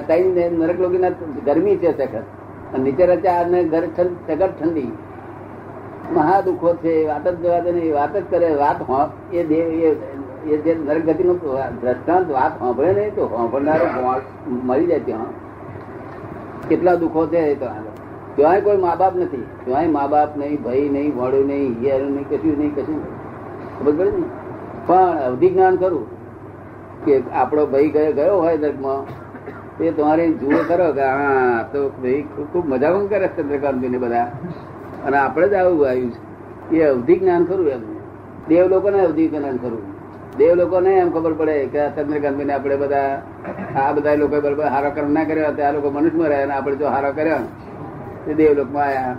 ત્રણ 0.08 0.60
નરક 0.60 0.80
લોકના 0.80 1.12
ગરમી 1.46 1.78
છે 1.78 1.92
સખત. 1.98 2.26
નીચે 2.80 3.06
રચા 3.06 3.44
ઘર 3.44 3.84
સખત 3.96 4.52
ઠંડી. 4.60 4.92
મહા 6.14 6.42
દુઃખો 6.42 6.74
છે, 6.74 7.08
વાત 7.08 7.28
જ 7.28 7.36
જવા 7.36 7.60
દે 7.60 7.72
નહીં 7.72 7.94
વાત 7.94 8.18
જ 8.18 8.24
કરે, 8.30 8.56
વાત 8.56 8.76
એ 9.34 9.44
એ- 9.44 9.96
જે 10.58 10.76
નરક 10.88 11.06
ગતિનું 11.06 11.40
દ્રષ્ટાંત 11.82 12.32
વાત 12.32 12.60
સાંભળે 12.60 12.94
નહીં 12.94 13.16
તો 13.16 13.28
સાંભળનારો 13.28 14.14
મરી 14.48 14.86
જાય 14.86 15.00
ત્યાં. 15.00 15.26
કેટલા 16.70 16.96
દુઃખો 16.96 17.28
છે 17.28 17.56
તો 17.56 17.66
ત્યાં 18.36 18.62
કોઈ 18.62 18.78
મા 18.78 18.96
બાપ 18.96 19.18
નથી. 19.18 19.46
ત્યાં 19.66 19.92
મા 19.92 20.08
બાપ 20.08 20.38
નહીં, 20.38 20.64
ભાઈ 20.64 20.90
નહીં 20.90 21.16
મોડું 21.16 21.48
નહીં, 21.48 21.76
હિયારું 21.80 22.12
નહીં, 22.12 22.30
કશું 22.30 22.58
નહીં, 22.58 22.76
કશું. 22.76 23.04
ખબર 23.80 23.92
પડે 23.92 24.12
ને? 24.12 24.24
પણ 24.86 24.96
અવધિ 24.96 25.50
જ્ઞાન 25.50 25.76
ખરું 25.76 26.08
કે 27.06 27.24
આપણો 27.34 27.66
ભાઈ 27.66 27.88
ગયો 27.88 28.12
ગયો 28.12 28.38
હોય 28.38 28.58
દર્ગમાં, 28.58 29.06
તે 29.78 29.92
તમારે 29.92 30.30
જુઓ 30.30 30.64
કરો 30.68 30.94
કે, 30.94 31.02
હા, 31.02 31.64
તો 31.74 31.90
ભાઈ 31.90 32.22
ખૂબ 32.22 32.70
મજા 32.70 32.94
પણ 32.94 33.08
કરે 33.08 33.28
છે 33.28 33.88
ને 33.88 33.98
બધા. 33.98 34.32
અને 35.06 35.18
આપણે 35.18 35.48
જ 35.48 35.54
આવું 35.54 35.90
આવ્યું 35.90 36.12
છે. 36.12 36.76
એ 36.76 36.84
અવધિ 36.84 37.20
જ્ઞાન 37.20 37.46
ખરું 37.46 37.68
એમ. 37.68 37.80
દેવ 38.48 38.68
લોકોને 38.68 39.00
અવધિ 39.02 39.28
જ્ઞાન 39.28 39.58
ખરું. 39.58 39.96
દેવ 40.38 40.56
લોકોને 40.56 40.94
એમ 40.94 41.10
ખબર 41.12 41.34
પડે 41.34 41.66
કે 41.66 41.80
આ 41.80 41.90
ચંદ્રકાંત 41.90 42.46
ને 42.46 42.54
આપણે 42.54 42.76
બધા 42.76 43.22
આ 43.76 43.92
બધા 43.92 44.16
લોકો 44.16 44.42
બરોબર 44.42 44.64
હારો 44.64 44.90
કર્મ 44.90 45.12
ના 45.12 45.24
કર્યા 45.24 45.52
તો 45.52 45.64
આ 45.64 45.72
લોકો 45.72 45.90
મનુષ્યમાં 45.90 46.28
રહ્યા 46.28 46.44
અને 46.44 46.54
આપણે 46.54 46.76
જો 46.76 46.88
હારો 46.88 47.12
કર્યો 47.12 47.36
તે 48.26 48.34
દેવ 48.34 48.54
લોકમાં 48.54 48.84
આવ્યા 48.84 49.16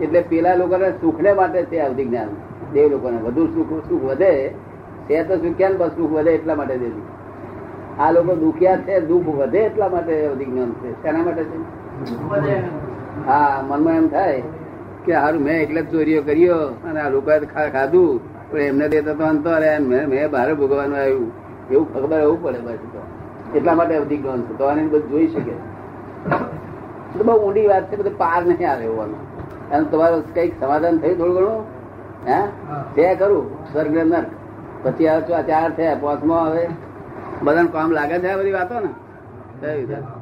એટલે 0.00 0.20
પેલા 0.20 0.54
લોકોને 0.54 0.90
સુખને 0.90 1.32
માટે 1.32 1.62
છે 1.62 1.78
અવધિ 1.78 2.04
જ્ઞાન. 2.04 2.28
દેવ 2.72 2.90
લોકોને 2.90 3.16
વધુ 3.16 3.46
સુખ 3.46 3.88
સુખ 3.88 4.02
વધે. 4.02 4.54
તે 5.08 5.22
તો 5.22 5.36
સુખ્યા 5.36 5.68
ને 5.68 5.76
બસ 5.76 5.88
સુખ 5.88 6.10
વધે 6.10 6.30
એટલા 6.30 6.54
માટે 6.54 6.78
દેવું. 6.78 7.02
આ 8.02 8.12
લોકો 8.12 8.34
દુખ્યા 8.34 8.76
છે 8.76 9.00
દુઃખ 9.00 9.28
વધે 9.28 9.58
એટલા 9.58 9.88
માટે 9.88 10.26
અવધિ 10.26 10.44
જ્ઞાન 10.44 10.70
છે. 10.70 11.02
શેના 11.02 11.22
માટે 11.22 11.44
છે? 11.44 11.58
હા 13.26 13.64
મનમાં 13.68 13.94
એમ 13.94 14.08
થાય 14.08 14.42
કે 15.04 15.12
સારું 15.12 15.42
મેં 15.42 15.62
એકલા 15.62 15.80
ચોરીઓ 15.80 16.22
કર્યો 16.22 16.56
અને 16.88 17.00
આ 17.00 17.08
લોકો 17.08 17.30
ખાધું. 17.72 18.20
પણ 18.50 18.58
એમને 18.58 18.88
દેતા 18.88 19.12
તો 19.12 19.24
અંતો 19.24 19.50
મેં 19.80 20.30
બહાર 20.30 20.54
ભોગવાનું 20.54 20.98
આવ્યું. 20.98 21.32
એવું 21.70 21.94
ખબર 21.94 22.18
એવું 22.18 22.42
પડે 22.42 22.58
બસ 22.58 22.78
તો. 22.92 23.02
એટલા 23.54 23.74
માટે 23.74 23.94
અધિક 23.94 24.22
જ્ઞાન 24.22 24.42
છે. 24.42 24.58
તો 24.58 24.64
આને 24.64 24.82
બધું 24.82 25.10
જોઈ 25.10 25.26
શકે. 25.26 25.54
તો 27.18 27.24
બહુ 27.24 27.48
ઊંડી 27.48 27.66
વાત 27.66 27.92
છે 27.92 27.96
બધું 27.96 28.18
પાર 28.18 28.42
નહીં 28.42 28.70
આવે 28.70 28.86
હોવાનું 28.86 29.20
અને 29.70 29.84
તમારું 29.84 30.34
કંઈક 30.34 30.60
સમાધાન 30.60 30.98
થયું 30.98 31.18
થોડું 31.18 31.34
ઘણું? 31.34 31.64
હે? 32.28 32.40
તે 32.94 33.14
કરું 33.14 33.64
સ્વર્ગ 33.72 33.96
નર્ક. 33.96 34.26
પછી 34.82 35.08
આ 35.08 35.20
ચાર 35.20 35.70
થયા 35.76 35.94
પાંચમો 35.94 36.34
હવે 36.34 36.68
બધાને 37.42 37.68
કામ 37.72 37.90
લાગે 37.90 38.18
છે 38.18 38.28
આ 38.28 38.36
બધી 38.36 38.52
વાતો 38.52 38.80
ને 38.80 38.90
છે. 39.86 40.19